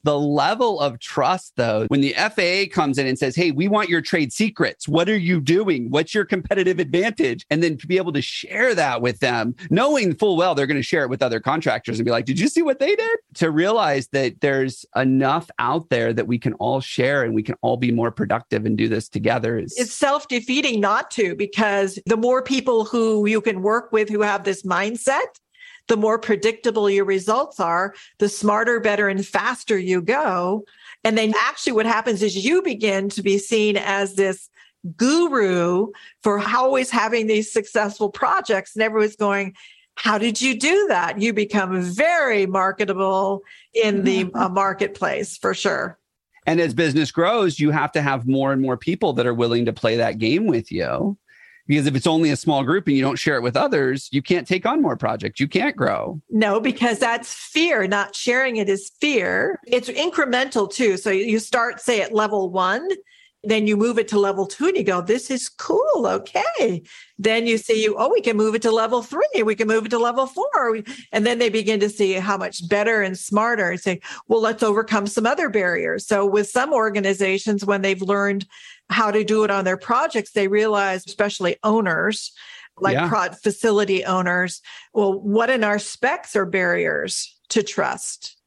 the 0.06 0.18
level 0.18 0.80
of 0.80 1.00
trust, 1.00 1.54
though, 1.58 1.88
when 1.88 2.02
the 2.02 2.13
FAA 2.13 2.74
comes 2.74 2.98
in 2.98 3.08
and 3.08 3.18
says, 3.18 3.36
Hey, 3.36 3.52
we 3.52 3.68
want 3.68 3.89
your 3.89 4.02
trade 4.02 4.32
secrets. 4.32 4.88
What 4.88 5.10
are 5.10 5.18
you 5.18 5.41
doing? 5.41 5.89
What's 5.89 6.13
your 6.13 6.26
competitive 6.26 6.80
advantage? 6.80 7.46
And 7.50 7.62
then 7.62 7.78
to 7.78 7.88
be 7.88 7.98
able 7.98 8.13
to 8.13 8.22
share 8.22 8.76
that 8.76 9.02
with 9.02 9.20
them, 9.20 9.56
knowing 9.70 10.15
full 10.15 10.38
well 10.38 10.54
they're 10.56 10.68
going 10.68 10.78
to 10.78 10.84
share 10.84 11.04
it 11.04 11.10
with 11.10 11.24
other 11.24 11.39
contractors 11.39 11.98
and 11.98 12.06
be 12.06 12.12
like, 12.12 12.26
Did 12.26 12.39
you 12.39 12.48
see 12.48 12.62
what 12.62 12.80
they 12.80 12.96
did? 12.96 13.18
To 13.36 13.50
realize 13.50 14.08
that 14.10 14.39
there's 14.41 14.86
enough 14.96 15.50
out 15.58 15.89
there 15.89 16.13
that 16.13 16.28
we 16.28 16.38
can 16.38 16.54
all 16.54 16.80
share 16.80 17.24
and 17.24 17.34
we 17.34 17.44
can 17.44 17.56
all 17.62 17.76
be 17.76 17.91
more 17.91 18.12
productive 18.12 18.65
and 18.65 18.78
do 18.78 18.88
this 18.88 19.10
together. 19.10 19.58
Is- 19.58 19.76
it's 19.76 19.94
self 19.94 20.28
defeating 20.28 20.80
not 20.80 21.10
to, 21.12 21.36
because 21.36 22.00
the 22.06 22.18
more 22.18 22.44
people 22.44 22.86
who 22.86 23.26
you 23.26 23.41
can 23.41 23.63
work 23.63 23.91
with 23.91 24.08
who 24.08 24.22
have 24.22 24.44
this 24.44 24.62
mindset, 24.63 25.26
the 25.88 25.98
more 25.98 26.17
predictable 26.17 26.89
your 26.89 27.06
results 27.06 27.60
are, 27.60 27.93
the 28.19 28.30
smarter, 28.30 28.80
better, 28.80 29.08
and 29.08 29.26
faster 29.26 29.78
you 29.78 30.02
go. 30.02 30.65
And 31.04 31.17
then 31.17 31.34
actually 31.38 31.74
what 31.74 31.86
happens 31.86 32.24
is 32.24 32.43
you 32.43 32.62
begin 32.62 33.10
to 33.10 33.21
be 33.21 33.38
seen 33.38 33.78
as 33.78 34.15
this 34.15 34.50
guru 34.98 35.88
for 36.24 36.39
always 36.39 36.89
having 36.89 37.28
these 37.28 37.52
successful 37.52 38.10
projects. 38.10 38.76
And 38.76 38.84
everyone's 38.84 39.15
going, 39.15 39.56
how 39.95 40.17
did 40.17 40.41
you 40.41 40.58
do 40.60 40.88
that? 40.89 41.21
You 41.21 41.34
become 41.34 41.82
very 41.82 42.45
marketable 42.45 43.41
in 43.74 44.04
the 44.04 44.30
uh, 44.34 44.50
marketplace 44.50 45.38
for 45.38 45.54
sure. 45.54 45.98
And 46.45 46.60
as 46.60 46.74
business 46.74 47.12
grows, 47.12 47.60
you 47.60 47.71
have 47.71 47.91
to 47.93 48.02
have 48.02 48.28
more 48.28 48.52
and 48.52 48.62
more 48.62 48.78
people 48.78 49.13
that 49.13 49.26
are 49.26 49.34
willing 49.34 49.65
to 49.65 49.74
play 49.74 49.95
that 49.95 50.19
game 50.19 50.45
with 50.45 50.71
you 50.71 51.17
because 51.67 51.88
if 51.88 51.95
it's 51.95 52.08
only 52.08 52.30
a 52.30 52.36
small 52.36 52.63
group 52.63 52.88
and 52.88 52.95
you 52.95 53.01
don't 53.01 53.17
share 53.17 53.36
it 53.36 53.41
with 53.41 53.58
others, 53.58 54.10
you 54.12 54.21
can't 54.21 54.47
take 54.47 54.65
on 54.65 54.82
more 54.82 54.95
projects. 54.95 55.39
You 55.39 55.47
can't 55.47 55.75
grow. 55.75 56.21
No, 56.30 56.60
because 56.60 56.99
that's 56.99 57.34
fear. 57.34 57.88
Not 57.88 58.15
sharing 58.15 58.58
it 58.58 58.69
is 58.69 58.91
fear. 59.01 59.60
It's 59.67 59.89
incremental 59.89 60.71
too. 60.71 60.97
So 60.97 61.10
you 61.10 61.39
start, 61.39 61.82
say, 61.82 62.01
at 62.01 62.13
level 62.13 62.49
one, 62.51 62.88
then 63.47 63.67
you 63.67 63.78
move 63.78 63.99
it 63.99 64.08
to 64.08 64.19
level 64.19 64.47
two 64.47 64.67
and 64.67 64.78
you 64.78 64.84
go, 64.84 65.01
this 65.01 65.30
is 65.30 65.49
cool. 65.49 66.08
Okay. 66.08 66.82
Then 67.19 67.45
you 67.45 67.58
see 67.58 67.84
you, 67.84 67.95
oh, 67.97 68.10
we 68.10 68.21
can 68.21 68.36
move 68.36 68.56
it 68.56 68.63
to 68.63 68.71
level 68.71 69.04
three. 69.04 69.43
We 69.43 69.56
can 69.56 69.67
move 69.67 69.86
it 69.86 69.89
to 69.89 69.99
level 69.99 70.25
four. 70.25 70.80
And 71.12 71.25
then 71.25 71.38
they 71.38 71.49
begin 71.49 71.80
to 71.82 71.89
see 71.89 72.13
how 72.13 72.38
much 72.38 72.67
better 72.67 73.01
and 73.01 73.17
smarter 73.17 73.69
and 73.69 73.80
say, 73.80 74.01
well, 74.28 74.41
let's 74.41 74.63
overcome 74.63 75.06
some 75.08 75.25
other 75.25 75.49
barriers. 75.49 76.08
So 76.08 76.25
with 76.25 76.49
some 76.49 76.73
organizations, 76.73 77.63
when 77.63 77.84
they've 77.84 78.01
learned 78.01 78.47
how 78.89 79.12
to 79.12 79.24
do 79.24 79.43
it 79.43 79.52
on 79.52 79.65
their 79.65 79.78
projects, 79.78 80.32
they 80.32 80.48
realize, 80.48 81.04
especially 81.06 81.58
owners, 81.63 82.32
like 82.80 82.93
yeah. 82.93 83.08
prod 83.08 83.38
facility 83.38 84.04
owners, 84.04 84.62
well, 84.93 85.19
what 85.19 85.50
in 85.50 85.63
our 85.63 85.80
specs 85.80 86.36
are 86.36 86.45
barriers 86.45 87.38
to 87.50 87.63
trust? 87.63 88.38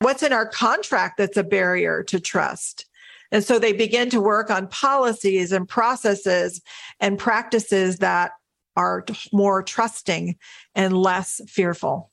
What's 0.00 0.22
in 0.22 0.32
our 0.32 0.46
contract 0.46 1.18
that's 1.18 1.36
a 1.36 1.44
barrier 1.44 2.02
to 2.04 2.20
trust? 2.20 2.86
And 3.32 3.42
so 3.42 3.58
they 3.58 3.72
begin 3.72 4.10
to 4.10 4.20
work 4.20 4.50
on 4.50 4.68
policies 4.68 5.50
and 5.50 5.68
processes 5.68 6.60
and 7.00 7.18
practices 7.18 7.98
that 7.98 8.32
are 8.76 9.04
more 9.32 9.62
trusting 9.62 10.36
and 10.74 10.96
less 10.96 11.40
fearful. 11.48 12.10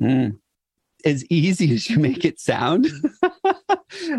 Mm 0.00 0.38
as 1.04 1.24
easy 1.26 1.72
as 1.74 1.88
you 1.88 1.98
make 1.98 2.24
it 2.24 2.40
sound. 2.40 2.88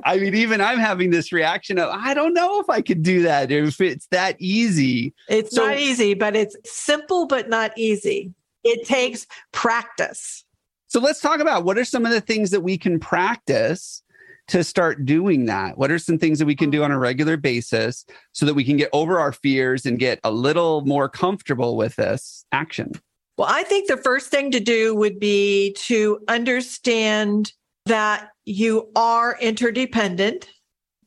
I 0.03 0.17
mean, 0.17 0.35
even 0.35 0.62
I'm 0.62 0.79
having 0.79 1.09
this 1.09 1.31
reaction 1.31 1.79
of, 1.79 1.89
I 1.89 2.13
don't 2.13 2.33
know 2.33 2.59
if 2.59 2.69
I 2.69 2.81
could 2.81 3.03
do 3.03 3.23
that 3.23 3.51
if 3.51 3.81
it's 3.81 4.07
that 4.07 4.35
easy. 4.39 5.13
It's 5.27 5.55
so, 5.55 5.65
not 5.65 5.77
easy, 5.77 6.13
but 6.13 6.35
it's 6.35 6.55
simple, 6.65 7.27
but 7.27 7.49
not 7.49 7.71
easy. 7.77 8.33
It 8.63 8.85
takes 8.85 9.25
practice. 9.51 10.43
So 10.88 10.99
let's 10.99 11.21
talk 11.21 11.39
about 11.39 11.65
what 11.65 11.77
are 11.77 11.85
some 11.85 12.05
of 12.05 12.12
the 12.12 12.21
things 12.21 12.51
that 12.51 12.62
we 12.62 12.77
can 12.77 12.99
practice 12.99 14.03
to 14.49 14.63
start 14.63 15.05
doing 15.05 15.45
that? 15.45 15.77
What 15.77 15.91
are 15.91 15.99
some 15.99 16.17
things 16.17 16.39
that 16.39 16.45
we 16.45 16.55
can 16.55 16.69
do 16.69 16.83
on 16.83 16.91
a 16.91 16.99
regular 16.99 17.38
basis 17.38 18.05
so 18.33 18.45
that 18.45 18.55
we 18.55 18.63
can 18.63 18.77
get 18.77 18.89
over 18.93 19.19
our 19.19 19.31
fears 19.31 19.85
and 19.85 19.99
get 19.99 20.19
a 20.23 20.31
little 20.31 20.81
more 20.81 21.07
comfortable 21.07 21.77
with 21.77 21.95
this 21.95 22.45
action? 22.51 22.93
Well, 23.38 23.47
I 23.49 23.63
think 23.63 23.88
the 23.88 23.97
first 23.97 24.29
thing 24.29 24.51
to 24.51 24.59
do 24.59 24.95
would 24.95 25.19
be 25.19 25.73
to 25.81 26.19
understand 26.27 27.53
that 27.89 28.30
you 28.45 28.89
are 28.95 29.38
interdependent 29.39 30.49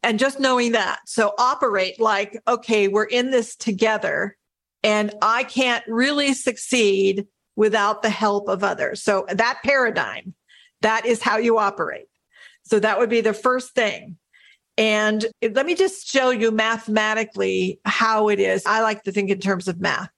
and 0.03 0.19
just 0.19 0.39
knowing 0.39 0.73
that. 0.73 1.01
So 1.07 1.33
operate 1.39 2.01
like, 2.01 2.41
okay, 2.47 2.89
we're 2.89 3.05
in 3.05 3.31
this 3.31 3.57
together 3.57 4.37
and 4.83 5.15
I 5.23 5.45
can't 5.45 5.85
really 5.89 6.35
succeed 6.35 7.27
without 7.57 8.03
the 8.03 8.11
help 8.11 8.49
of 8.49 8.65
others. 8.65 9.03
So 9.03 9.27
that 9.29 9.61
paradigm, 9.65 10.35
that 10.81 11.07
is 11.07 11.23
how 11.23 11.37
you 11.37 11.59
operate. 11.59 12.07
So 12.65 12.79
that 12.79 12.99
would 12.99 13.11
be 13.11 13.21
the 13.21 13.35
first 13.35 13.75
thing. 13.75 14.17
And 14.79 15.27
let 15.43 15.67
me 15.67 15.75
just 15.75 16.09
show 16.09 16.31
you 16.31 16.51
mathematically 16.51 17.79
how 17.85 18.29
it 18.29 18.41
is. 18.41 18.65
I 18.67 18.81
like 18.81 19.03
to 19.05 19.13
think 19.13 19.31
in 19.31 19.39
terms 19.39 19.69
of 19.69 19.81
math 19.81 20.11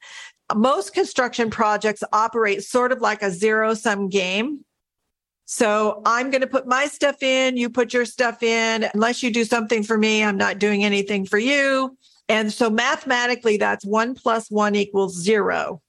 most 0.54 0.92
construction 0.92 1.50
projects 1.50 2.02
operate 2.12 2.62
sort 2.62 2.92
of 2.92 3.00
like 3.00 3.22
a 3.22 3.30
zero 3.30 3.74
sum 3.74 4.08
game. 4.08 4.64
So 5.46 6.00
I'm 6.06 6.30
going 6.30 6.40
to 6.40 6.46
put 6.46 6.66
my 6.66 6.86
stuff 6.86 7.22
in, 7.22 7.56
you 7.56 7.68
put 7.68 7.92
your 7.92 8.06
stuff 8.06 8.42
in. 8.42 8.88
Unless 8.94 9.22
you 9.22 9.30
do 9.30 9.44
something 9.44 9.82
for 9.82 9.98
me, 9.98 10.24
I'm 10.24 10.38
not 10.38 10.58
doing 10.58 10.84
anything 10.84 11.26
for 11.26 11.38
you. 11.38 11.96
And 12.28 12.52
so 12.52 12.70
mathematically, 12.70 13.58
that's 13.58 13.84
one 13.84 14.14
plus 14.14 14.50
one 14.50 14.74
equals 14.74 15.14
zero. 15.14 15.82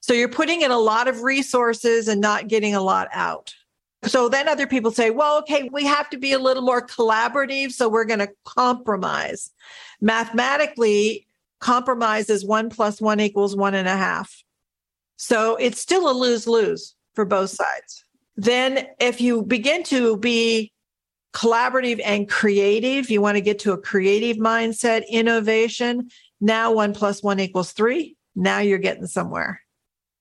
So 0.00 0.12
you're 0.12 0.28
putting 0.28 0.62
in 0.62 0.70
a 0.70 0.78
lot 0.78 1.08
of 1.08 1.22
resources 1.22 2.06
and 2.06 2.20
not 2.20 2.46
getting 2.46 2.74
a 2.74 2.80
lot 2.80 3.08
out. 3.12 3.52
So 4.04 4.28
then 4.28 4.48
other 4.48 4.68
people 4.68 4.92
say, 4.92 5.10
well, 5.10 5.38
okay, 5.38 5.68
we 5.72 5.84
have 5.84 6.08
to 6.10 6.18
be 6.18 6.32
a 6.32 6.38
little 6.38 6.62
more 6.62 6.86
collaborative. 6.86 7.72
So 7.72 7.88
we're 7.88 8.04
going 8.04 8.20
to 8.20 8.30
compromise. 8.44 9.50
Mathematically, 10.00 11.26
compromise 11.58 12.30
is 12.30 12.44
one 12.44 12.70
plus 12.70 13.00
one 13.00 13.18
equals 13.18 13.56
one 13.56 13.74
and 13.74 13.88
a 13.88 13.96
half. 13.96 14.44
So 15.16 15.56
it's 15.56 15.80
still 15.80 16.08
a 16.08 16.12
lose 16.12 16.46
lose 16.46 16.94
for 17.14 17.24
both 17.24 17.50
sides. 17.50 18.04
Then, 18.38 18.86
if 19.00 19.20
you 19.20 19.42
begin 19.42 19.82
to 19.84 20.16
be 20.16 20.72
collaborative 21.34 22.00
and 22.04 22.28
creative, 22.28 23.10
you 23.10 23.20
want 23.20 23.36
to 23.36 23.40
get 23.40 23.58
to 23.60 23.72
a 23.72 23.78
creative 23.78 24.36
mindset, 24.36 25.02
innovation. 25.08 26.08
Now, 26.40 26.70
one 26.70 26.94
plus 26.94 27.20
one 27.20 27.40
equals 27.40 27.72
three. 27.72 28.16
Now 28.36 28.60
you're 28.60 28.78
getting 28.78 29.08
somewhere. 29.08 29.60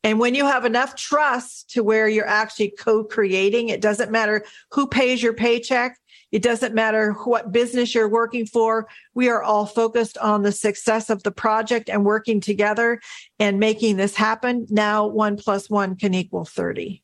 And 0.03 0.19
when 0.19 0.33
you 0.33 0.47
have 0.47 0.65
enough 0.65 0.95
trust 0.95 1.69
to 1.71 1.83
where 1.83 2.07
you're 2.07 2.27
actually 2.27 2.73
co 2.79 3.03
creating, 3.03 3.69
it 3.69 3.81
doesn't 3.81 4.11
matter 4.11 4.43
who 4.71 4.87
pays 4.87 5.21
your 5.21 5.33
paycheck. 5.33 5.95
It 6.31 6.41
doesn't 6.41 6.73
matter 6.73 7.13
what 7.23 7.51
business 7.51 7.93
you're 7.93 8.09
working 8.09 8.47
for. 8.47 8.87
We 9.13 9.29
are 9.29 9.43
all 9.43 9.67
focused 9.67 10.17
on 10.17 10.41
the 10.41 10.51
success 10.51 11.11
of 11.11 11.21
the 11.21 11.31
project 11.31 11.87
and 11.87 12.03
working 12.03 12.41
together 12.41 12.99
and 13.37 13.59
making 13.59 13.97
this 13.97 14.15
happen. 14.15 14.65
Now, 14.71 15.05
one 15.05 15.37
plus 15.37 15.69
one 15.69 15.95
can 15.95 16.15
equal 16.15 16.45
30. 16.45 17.03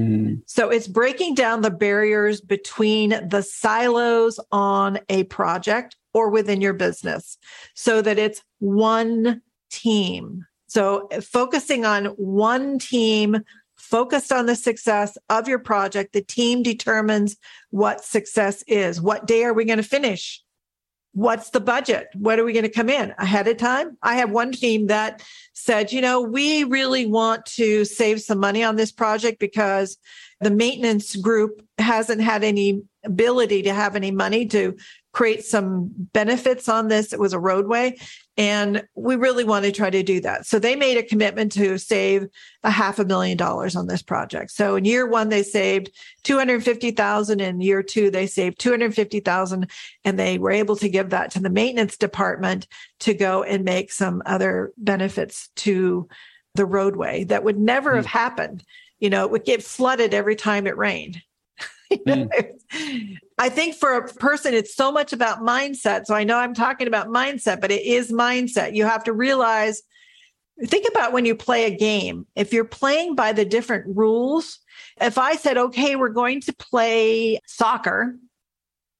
Mm-hmm. 0.00 0.34
So 0.46 0.70
it's 0.70 0.88
breaking 0.88 1.34
down 1.34 1.62
the 1.62 1.70
barriers 1.70 2.40
between 2.40 3.10
the 3.28 3.42
silos 3.42 4.40
on 4.50 4.98
a 5.08 5.24
project 5.24 5.96
or 6.14 6.30
within 6.30 6.60
your 6.60 6.72
business 6.72 7.38
so 7.74 8.02
that 8.02 8.18
it's 8.18 8.42
one 8.58 9.42
team. 9.70 10.46
So 10.66 11.08
focusing 11.22 11.84
on 11.84 12.06
one 12.06 12.78
team 12.78 13.42
focused 13.76 14.30
on 14.30 14.46
the 14.46 14.54
success 14.54 15.16
of 15.30 15.48
your 15.48 15.58
project. 15.58 16.12
The 16.12 16.22
team 16.22 16.62
determines 16.62 17.36
what 17.70 18.04
success 18.04 18.62
is. 18.66 19.00
What 19.00 19.26
day 19.26 19.44
are 19.44 19.54
we 19.54 19.64
going 19.64 19.78
to 19.78 19.82
finish? 19.82 20.42
What's 21.12 21.50
the 21.50 21.60
budget? 21.60 22.08
What 22.14 22.38
are 22.38 22.44
we 22.44 22.52
going 22.52 22.64
to 22.64 22.68
come 22.68 22.88
in 22.88 23.14
ahead 23.18 23.48
of 23.48 23.56
time? 23.56 23.96
I 24.02 24.16
have 24.16 24.30
one 24.30 24.52
team 24.52 24.86
that 24.86 25.22
said, 25.52 25.92
you 25.92 26.00
know, 26.00 26.20
we 26.20 26.64
really 26.64 27.06
want 27.06 27.44
to 27.46 27.84
save 27.84 28.20
some 28.20 28.38
money 28.38 28.62
on 28.62 28.76
this 28.76 28.92
project 28.92 29.40
because 29.40 29.96
the 30.40 30.50
maintenance 30.50 31.16
group 31.16 31.62
hasn't 31.78 32.20
had 32.20 32.44
any 32.44 32.82
ability 33.04 33.62
to 33.62 33.74
have 33.74 33.96
any 33.96 34.10
money 34.10 34.46
to 34.46 34.76
create 35.12 35.44
some 35.44 35.90
benefits 36.12 36.68
on 36.68 36.88
this. 36.88 37.12
It 37.12 37.20
was 37.20 37.32
a 37.32 37.38
roadway. 37.38 37.98
And 38.36 38.84
we 38.94 39.16
really 39.16 39.44
want 39.44 39.64
to 39.64 39.72
try 39.72 39.90
to 39.90 40.02
do 40.02 40.20
that. 40.20 40.46
So 40.46 40.58
they 40.58 40.76
made 40.76 40.96
a 40.96 41.02
commitment 41.02 41.52
to 41.52 41.76
save 41.78 42.26
a 42.62 42.70
half 42.70 42.98
a 42.98 43.04
million 43.04 43.36
dollars 43.36 43.76
on 43.76 43.86
this 43.86 44.02
project. 44.02 44.52
So 44.52 44.76
in 44.76 44.84
year 44.84 45.06
one, 45.06 45.28
they 45.28 45.42
saved 45.42 45.90
250,000. 46.22 47.40
In 47.40 47.60
year 47.60 47.82
two, 47.82 48.10
they 48.10 48.26
saved 48.26 48.58
250,000 48.60 49.70
and 50.04 50.18
they 50.18 50.38
were 50.38 50.52
able 50.52 50.76
to 50.76 50.88
give 50.88 51.10
that 51.10 51.32
to 51.32 51.40
the 51.40 51.50
maintenance 51.50 51.96
department 51.96 52.66
to 53.00 53.12
go 53.12 53.42
and 53.42 53.64
make 53.64 53.92
some 53.92 54.22
other 54.24 54.72
benefits 54.78 55.48
to 55.56 56.08
the 56.54 56.64
roadway 56.64 57.24
that 57.24 57.44
would 57.44 57.58
never 57.58 57.92
mm. 57.92 57.96
have 57.96 58.06
happened. 58.06 58.64
You 59.00 59.10
know, 59.10 59.24
it 59.24 59.30
would 59.30 59.44
get 59.44 59.62
flooded 59.62 60.14
every 60.14 60.36
time 60.36 60.66
it 60.66 60.76
rained. 60.76 61.20
mm. 61.92 63.18
I 63.38 63.48
think 63.48 63.74
for 63.74 63.94
a 63.94 64.06
person, 64.06 64.54
it's 64.54 64.74
so 64.74 64.92
much 64.92 65.12
about 65.12 65.40
mindset. 65.40 66.06
So 66.06 66.14
I 66.14 66.24
know 66.24 66.36
I'm 66.36 66.54
talking 66.54 66.86
about 66.86 67.08
mindset, 67.08 67.60
but 67.60 67.70
it 67.70 67.82
is 67.82 68.12
mindset. 68.12 68.74
You 68.74 68.84
have 68.84 69.04
to 69.04 69.12
realize, 69.12 69.82
think 70.64 70.86
about 70.88 71.12
when 71.12 71.24
you 71.24 71.34
play 71.34 71.64
a 71.64 71.76
game. 71.76 72.26
If 72.36 72.52
you're 72.52 72.64
playing 72.64 73.14
by 73.14 73.32
the 73.32 73.44
different 73.44 73.96
rules, 73.96 74.58
if 75.00 75.18
I 75.18 75.36
said, 75.36 75.56
okay, 75.56 75.96
we're 75.96 76.10
going 76.10 76.40
to 76.42 76.52
play 76.52 77.40
soccer, 77.46 78.16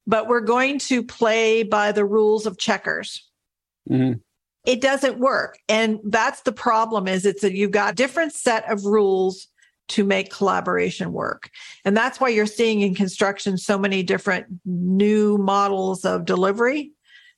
but 0.07 0.27
we're 0.27 0.41
going 0.41 0.79
to 0.81 1.03
play 1.03 1.63
by 1.63 1.93
the 1.93 2.05
rules 2.05 2.47
of 2.47 2.59
checkers. 2.59 3.29
Mm-hmm. 3.89 4.19
It 4.67 4.81
doesn't 4.81 5.19
work. 5.19 5.59
And 5.69 6.01
that's 6.05 6.43
the 6.43 6.53
problem 6.53 7.09
is 7.09 7.25
it's 7.25 7.43
that 7.43 7.55
you've 7.55 7.71
got 7.71 7.95
different 7.95 8.33
set 8.33 8.71
of 8.71 8.85
rules 8.85 9.49
to 9.91 10.05
make 10.05 10.33
collaboration 10.33 11.13
work. 11.13 11.51
And 11.85 11.97
that's 11.97 12.21
why 12.21 12.29
you're 12.29 12.47
seeing 12.47 12.81
in 12.81 12.95
construction 12.95 13.59
so 13.59 13.79
many 13.79 14.03
different 14.03 14.47
new 14.65 15.37
models 15.39 16.05
of 16.05 16.25
delivery. 16.25 16.93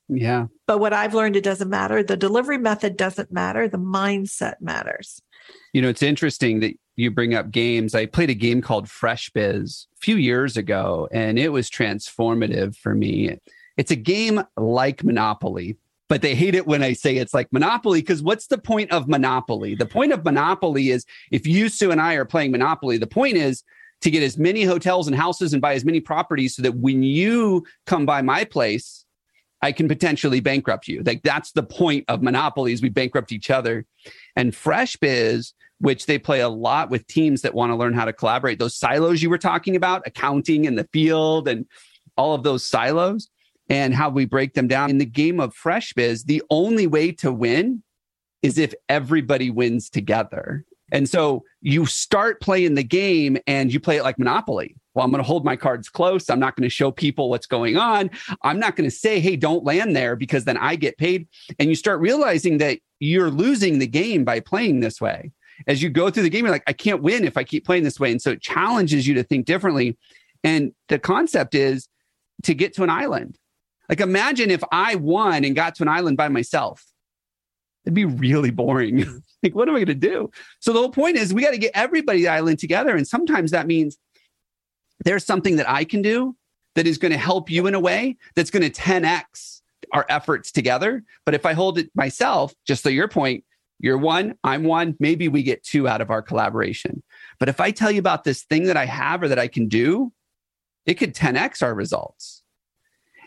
Yeah. 0.07 0.47
But 0.67 0.79
what 0.79 0.93
I've 0.93 1.13
learned, 1.13 1.35
it 1.35 1.43
doesn't 1.43 1.69
matter. 1.69 2.03
The 2.03 2.17
delivery 2.17 2.57
method 2.57 2.97
doesn't 2.97 3.31
matter. 3.31 3.67
The 3.67 3.77
mindset 3.77 4.55
matters. 4.61 5.21
You 5.73 5.81
know, 5.81 5.89
it's 5.89 6.03
interesting 6.03 6.59
that 6.59 6.75
you 6.95 7.09
bring 7.09 7.33
up 7.33 7.51
games. 7.51 7.95
I 7.95 8.05
played 8.05 8.29
a 8.29 8.35
game 8.35 8.61
called 8.61 8.89
Fresh 8.89 9.31
Biz 9.31 9.87
a 9.95 9.99
few 9.99 10.17
years 10.17 10.57
ago, 10.57 11.07
and 11.11 11.39
it 11.39 11.49
was 11.49 11.69
transformative 11.69 12.75
for 12.75 12.93
me. 12.93 13.37
It's 13.77 13.91
a 13.91 13.95
game 13.95 14.43
like 14.55 15.03
Monopoly, 15.03 15.77
but 16.13 16.21
they 16.21 16.35
hate 16.35 16.53
it 16.53 16.67
when 16.67 16.83
I 16.83 16.93
say 16.93 17.15
it's 17.17 17.33
like 17.33 17.51
Monopoly 17.51 17.99
because 17.99 18.21
what's 18.21 18.45
the 18.45 18.59
point 18.59 18.91
of 18.91 19.07
Monopoly? 19.07 19.73
The 19.73 19.87
point 19.87 20.11
of 20.11 20.23
Monopoly 20.23 20.91
is 20.91 21.07
if 21.31 21.47
you, 21.47 21.69
Sue, 21.69 21.89
and 21.89 21.99
I 21.99 22.13
are 22.13 22.23
playing 22.23 22.51
Monopoly, 22.51 22.99
the 22.99 23.07
point 23.07 23.35
is 23.35 23.63
to 24.01 24.11
get 24.11 24.21
as 24.21 24.37
many 24.37 24.63
hotels 24.63 25.07
and 25.07 25.15
houses 25.15 25.53
and 25.53 25.61
buy 25.61 25.73
as 25.73 25.83
many 25.83 25.99
properties 25.99 26.55
so 26.55 26.61
that 26.61 26.75
when 26.75 27.01
you 27.01 27.65
come 27.87 28.05
by 28.05 28.21
my 28.21 28.43
place, 28.43 29.05
I 29.63 29.71
can 29.71 29.87
potentially 29.87 30.39
bankrupt 30.39 30.87
you. 30.87 31.01
Like 31.01 31.23
that's 31.23 31.51
the 31.51 31.63
point 31.63 32.05
of 32.07 32.21
Monopoly 32.21 32.73
is 32.73 32.83
we 32.83 32.89
bankrupt 32.89 33.31
each 33.31 33.49
other. 33.49 33.83
And 34.35 34.55
Fresh 34.55 34.97
Biz, 34.97 35.53
which 35.79 36.05
they 36.05 36.19
play 36.19 36.41
a 36.41 36.47
lot 36.47 36.91
with 36.91 37.07
teams 37.07 37.41
that 37.41 37.55
want 37.55 37.71
to 37.71 37.75
learn 37.75 37.95
how 37.95 38.05
to 38.05 38.13
collaborate, 38.13 38.59
those 38.59 38.75
silos 38.75 39.23
you 39.23 39.31
were 39.31 39.39
talking 39.39 39.75
about, 39.75 40.05
accounting 40.05 40.65
in 40.65 40.75
the 40.75 40.87
field 40.93 41.47
and 41.47 41.65
all 42.15 42.35
of 42.35 42.43
those 42.43 42.63
silos 42.63 43.31
and 43.69 43.93
how 43.93 44.09
we 44.09 44.25
break 44.25 44.53
them 44.53 44.67
down. 44.67 44.89
In 44.89 44.97
the 44.97 45.05
game 45.05 45.39
of 45.39 45.53
Fresh 45.53 45.93
Biz, 45.93 46.25
the 46.25 46.43
only 46.49 46.87
way 46.87 47.11
to 47.13 47.31
win 47.31 47.83
is 48.41 48.57
if 48.57 48.73
everybody 48.89 49.49
wins 49.49 49.89
together. 49.89 50.65
And 50.91 51.09
so 51.09 51.43
you 51.61 51.85
start 51.85 52.41
playing 52.41 52.75
the 52.75 52.83
game 52.83 53.37
and 53.47 53.73
you 53.73 53.79
play 53.79 53.97
it 53.97 54.03
like 54.03 54.19
Monopoly. 54.19 54.75
Well, 54.93 55.03
I'm 55.03 55.09
going 55.09 55.23
to 55.23 55.27
hold 55.27 55.43
my 55.43 55.55
cards 55.55 55.89
close. 55.89 56.29
I'm 56.29 56.39
not 56.39 56.55
going 56.55 56.69
to 56.69 56.69
show 56.69 56.91
people 56.91 57.29
what's 57.29 57.47
going 57.47 57.77
on. 57.77 58.11
I'm 58.43 58.59
not 58.59 58.75
going 58.75 58.87
to 58.87 58.95
say, 58.95 59.19
hey, 59.19 59.35
don't 59.35 59.63
land 59.63 59.95
there 59.95 60.15
because 60.15 60.45
then 60.45 60.57
I 60.57 60.75
get 60.75 60.97
paid. 60.97 61.27
And 61.57 61.69
you 61.69 61.75
start 61.75 61.99
realizing 61.99 62.59
that 62.59 62.77
you're 62.99 63.31
losing 63.31 63.79
the 63.79 63.87
game 63.87 64.23
by 64.23 64.39
playing 64.39 64.81
this 64.81 65.01
way. 65.01 65.31
As 65.65 65.81
you 65.81 65.89
go 65.89 66.11
through 66.11 66.23
the 66.23 66.29
game, 66.29 66.45
you're 66.45 66.51
like, 66.51 66.63
I 66.67 66.73
can't 66.73 67.01
win 67.01 67.25
if 67.25 67.37
I 67.37 67.43
keep 67.43 67.65
playing 67.65 67.83
this 67.83 67.99
way. 67.99 68.11
And 68.11 68.21
so 68.21 68.31
it 68.31 68.41
challenges 68.41 69.07
you 69.07 69.15
to 69.15 69.23
think 69.23 69.45
differently. 69.45 69.97
And 70.43 70.73
the 70.89 70.99
concept 70.99 71.55
is 71.55 71.87
to 72.43 72.53
get 72.53 72.75
to 72.75 72.83
an 72.83 72.89
island 72.89 73.39
like 73.93 74.01
imagine 74.01 74.49
if 74.49 74.63
I 74.71 74.95
won 74.95 75.45
and 75.45 75.55
got 75.55 75.75
to 75.75 75.83
an 75.83 75.87
island 75.87 76.17
by 76.17 76.27
myself. 76.27 76.83
It'd 77.85 77.93
be 77.93 78.05
really 78.05 78.49
boring. 78.49 79.03
Hmm. 79.03 79.17
like, 79.43 79.53
what 79.53 79.69
am 79.69 79.75
I 79.75 79.83
going 79.83 79.85
to 79.85 79.93
do? 79.93 80.31
So 80.59 80.73
the 80.73 80.79
whole 80.79 80.89
point 80.89 81.15
is 81.15 81.31
we 81.31 81.43
got 81.43 81.51
to 81.51 81.59
get 81.59 81.73
everybody 81.75 82.21
the 82.21 82.29
island 82.29 82.57
together. 82.57 82.95
And 82.95 83.07
sometimes 83.07 83.51
that 83.51 83.67
means 83.67 83.99
there's 85.05 85.23
something 85.23 85.57
that 85.57 85.69
I 85.69 85.83
can 85.83 86.01
do 86.01 86.35
that 86.73 86.87
is 86.87 86.97
going 86.97 87.11
to 87.11 87.19
help 87.19 87.51
you 87.51 87.67
in 87.67 87.75
a 87.75 87.79
way 87.79 88.17
that's 88.35 88.49
going 88.49 88.63
to 88.63 88.71
10x 88.71 89.61
our 89.91 90.07
efforts 90.09 90.51
together. 90.51 91.03
But 91.23 91.35
if 91.35 91.45
I 91.45 91.53
hold 91.53 91.77
it 91.77 91.91
myself, 91.93 92.55
just 92.65 92.81
so 92.81 92.89
your 92.89 93.07
point, 93.07 93.43
you're 93.77 93.99
one, 93.99 94.33
I'm 94.43 94.63
one, 94.63 94.95
maybe 94.99 95.27
we 95.27 95.43
get 95.43 95.61
two 95.61 95.87
out 95.87 96.01
of 96.01 96.09
our 96.09 96.23
collaboration. 96.23 97.03
But 97.37 97.47
if 97.47 97.59
I 97.59 97.69
tell 97.69 97.91
you 97.91 97.99
about 97.99 98.23
this 98.23 98.41
thing 98.41 98.63
that 98.63 98.77
I 98.77 98.87
have 98.87 99.21
or 99.21 99.27
that 99.27 99.37
I 99.37 99.49
can 99.49 99.67
do, 99.67 100.11
it 100.87 100.95
could 100.95 101.13
10x 101.13 101.61
our 101.61 101.75
results. 101.75 102.32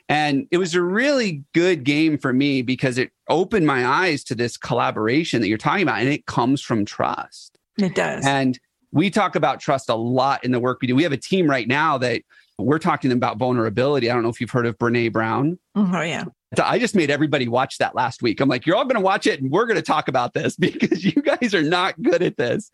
And 0.08 0.46
it 0.50 0.58
was 0.58 0.74
a 0.74 0.82
really 0.82 1.44
good 1.52 1.84
game 1.84 2.16
for 2.16 2.32
me 2.32 2.62
because 2.62 2.96
it 2.98 3.10
opened 3.28 3.66
my 3.66 3.86
eyes 3.86 4.22
to 4.24 4.34
this 4.34 4.56
collaboration 4.56 5.40
that 5.40 5.48
you're 5.48 5.58
talking 5.58 5.82
about. 5.82 5.98
And 5.98 6.08
it 6.08 6.26
comes 6.26 6.62
from 6.62 6.84
trust. 6.84 7.58
It 7.78 7.94
does. 7.94 8.24
And 8.24 8.58
we 8.92 9.10
talk 9.10 9.34
about 9.34 9.60
trust 9.60 9.88
a 9.88 9.94
lot 9.94 10.44
in 10.44 10.52
the 10.52 10.60
work 10.60 10.78
we 10.80 10.86
do. 10.86 10.94
We 10.94 11.02
have 11.02 11.12
a 11.12 11.18
team 11.18 11.50
right 11.50 11.66
now 11.66 11.98
that 11.98 12.22
we're 12.58 12.78
talking 12.78 13.12
about 13.12 13.36
vulnerability. 13.36 14.10
I 14.10 14.14
don't 14.14 14.22
know 14.22 14.28
if 14.28 14.40
you've 14.40 14.50
heard 14.50 14.66
of 14.66 14.78
Brene 14.78 15.12
Brown. 15.12 15.58
Mm-hmm. 15.76 15.94
Oh, 15.94 16.02
yeah. 16.02 16.24
I 16.62 16.78
just 16.78 16.94
made 16.94 17.10
everybody 17.10 17.48
watch 17.48 17.78
that 17.78 17.94
last 17.94 18.22
week. 18.22 18.40
I'm 18.40 18.48
like, 18.48 18.64
you're 18.64 18.76
all 18.76 18.84
going 18.84 18.94
to 18.94 19.00
watch 19.00 19.26
it 19.26 19.42
and 19.42 19.50
we're 19.50 19.66
going 19.66 19.76
to 19.76 19.82
talk 19.82 20.08
about 20.08 20.32
this 20.32 20.56
because 20.58 21.04
you 21.04 21.20
guys 21.20 21.54
are 21.54 21.62
not 21.62 22.00
good 22.00 22.22
at 22.22 22.36
this. 22.36 22.70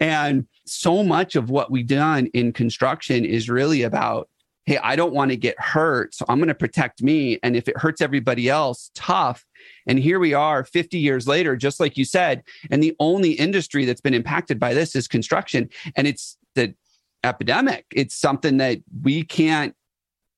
And 0.00 0.46
so 0.66 1.02
much 1.02 1.34
of 1.34 1.50
what 1.50 1.70
we've 1.70 1.86
done 1.86 2.26
in 2.34 2.52
construction 2.52 3.24
is 3.24 3.48
really 3.48 3.82
about 3.82 4.28
hey, 4.66 4.78
I 4.78 4.96
don't 4.96 5.12
want 5.12 5.30
to 5.30 5.36
get 5.36 5.58
hurt. 5.60 6.14
So 6.14 6.24
I'm 6.28 6.38
going 6.38 6.48
to 6.48 6.54
protect 6.54 7.02
me. 7.02 7.38
And 7.42 7.56
if 7.56 7.68
it 7.68 7.76
hurts 7.76 8.00
everybody 8.00 8.48
else, 8.48 8.90
tough. 8.94 9.44
And 9.86 9.98
here 9.98 10.18
we 10.18 10.32
are 10.32 10.64
50 10.64 10.98
years 10.98 11.28
later, 11.28 11.56
just 11.56 11.80
like 11.80 11.96
you 11.96 12.04
said. 12.04 12.42
And 12.70 12.82
the 12.82 12.96
only 12.98 13.32
industry 13.32 13.84
that's 13.84 14.00
been 14.00 14.14
impacted 14.14 14.58
by 14.58 14.72
this 14.72 14.96
is 14.96 15.06
construction. 15.06 15.68
And 15.96 16.06
it's 16.06 16.38
the 16.54 16.74
epidemic. 17.22 17.84
It's 17.92 18.14
something 18.14 18.56
that 18.58 18.78
we 19.02 19.22
can't, 19.22 19.74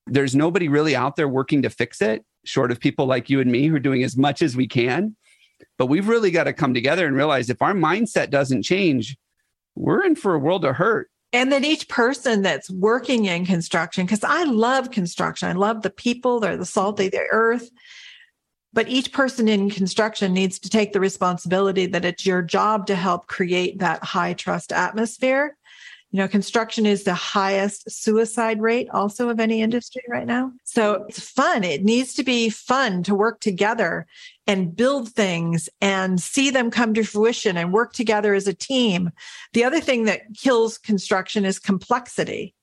there's 0.05 0.35
nobody 0.35 0.67
really 0.67 0.95
out 0.95 1.15
there 1.15 1.27
working 1.27 1.61
to 1.61 1.69
fix 1.69 2.01
it, 2.01 2.23
short 2.43 2.71
of 2.71 2.79
people 2.79 3.05
like 3.05 3.29
you 3.29 3.39
and 3.39 3.51
me 3.51 3.67
who 3.67 3.75
are 3.75 3.79
doing 3.79 4.03
as 4.03 4.17
much 4.17 4.41
as 4.41 4.55
we 4.55 4.67
can. 4.67 5.15
But 5.77 5.87
we've 5.87 6.07
really 6.07 6.31
got 6.31 6.45
to 6.45 6.53
come 6.53 6.73
together 6.73 7.07
and 7.07 7.15
realize 7.15 7.49
if 7.49 7.61
our 7.61 7.73
mindset 7.73 8.29
doesn't 8.29 8.63
change, 8.63 9.17
we're 9.75 10.05
in 10.05 10.15
for 10.15 10.33
a 10.33 10.39
world 10.39 10.65
of 10.65 10.75
hurt 10.75 11.09
and 11.33 11.51
then 11.51 11.65
each 11.65 11.89
person 11.89 12.41
that's 12.41 12.69
working 12.69 13.25
in 13.25 13.45
construction 13.45 14.05
because 14.05 14.23
i 14.23 14.43
love 14.43 14.91
construction. 14.91 15.49
I 15.49 15.53
love 15.53 15.81
the 15.81 15.89
people 15.89 16.39
they're 16.39 16.57
the 16.57 16.65
salt 16.65 16.99
of 16.99 17.11
the 17.11 17.27
earth. 17.31 17.69
But 18.73 18.89
each 18.89 19.11
person 19.11 19.47
in 19.47 19.71
construction 19.71 20.33
needs 20.33 20.59
to 20.59 20.69
take 20.69 20.93
the 20.93 20.99
responsibility 20.99 21.87
that 21.87 22.05
it's 22.05 22.25
your 22.25 22.43
job 22.43 22.85
to 22.87 22.95
help 22.95 23.25
create 23.25 23.79
that 23.79 24.03
high 24.03 24.33
trust 24.33 24.71
atmosphere 24.71 25.56
you 26.11 26.19
know, 26.19 26.27
construction 26.27 26.85
is 26.85 27.03
the 27.03 27.13
highest 27.13 27.91
suicide 27.91 28.61
rate 28.61 28.87
also 28.91 29.29
of 29.29 29.41
any 29.41 29.61
industry 29.61 30.03
right 30.07 30.25
now. 30.25 30.53
So 30.63 31.05
it's 31.09 31.19
fun. 31.19 31.65
It 31.65 31.83
needs 31.83 32.13
to 32.13 32.23
be 32.23 32.49
fun 32.49 33.03
to 33.03 33.15
work 33.15 33.41
together 33.41 34.07
and 34.45 34.73
build 34.73 35.09
things 35.09 35.67
and 35.81 36.21
see 36.21 36.49
them 36.49 36.71
come 36.71 36.93
to 36.93 37.03
fruition 37.03 37.57
and 37.57 37.73
work 37.73 37.91
together 37.91 38.33
as 38.33 38.47
a 38.47 38.53
team. 38.53 39.11
The 39.51 39.65
other 39.65 39.81
thing 39.81 40.05
that 40.05 40.21
kills 40.33 40.77
construction 40.77 41.43
is 41.43 41.59
complexity. 41.59 42.55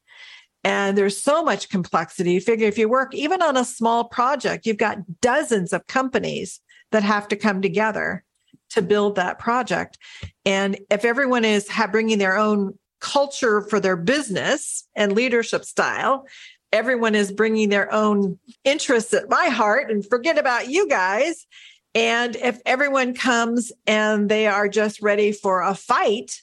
And 0.65 0.97
there's 0.97 1.23
so 1.23 1.43
much 1.43 1.69
complexity. 1.69 2.33
You 2.33 2.41
figure 2.41 2.67
if 2.67 2.79
you 2.79 2.89
work 2.89 3.15
even 3.15 3.43
on 3.43 3.59
a 3.59 3.65
small 3.67 4.05
project, 4.05 4.65
you've 4.65 4.79
got 4.79 5.21
dozens 5.21 5.75
of 5.75 5.87
companies 5.87 6.61
that 6.93 7.03
have 7.03 7.29
to 7.29 7.37
come 7.37 7.61
together 7.61 8.25
to 8.71 8.81
build 8.81 9.17
that 9.17 9.39
project. 9.39 9.99
And 10.47 10.79
if 10.91 11.05
everyone 11.05 11.45
is 11.45 11.69
bringing 11.91 12.17
their 12.17 12.39
own 12.39 12.79
culture 13.05 13.61
for 13.61 13.79
their 13.81 13.97
business 13.97 14.89
and 14.97 15.13
leadership 15.13 15.65
style. 15.65 16.27
Everyone 16.73 17.15
is 17.15 17.31
bringing 17.31 17.69
their 17.69 17.93
own 17.93 18.39
interests 18.65 19.13
at 19.13 19.29
my 19.29 19.47
heart 19.47 19.91
and 19.91 20.05
forget 20.09 20.39
about 20.39 20.69
you 20.69 20.89
guys. 20.89 21.47
And 21.95 22.35
if 22.37 22.59
everyone 22.65 23.15
comes 23.15 23.71
and 23.87 24.29
they 24.29 24.47
are 24.47 24.69
just 24.69 25.03
ready 25.03 25.31
for 25.33 25.61
a 25.63 25.75
fight, 25.75 26.41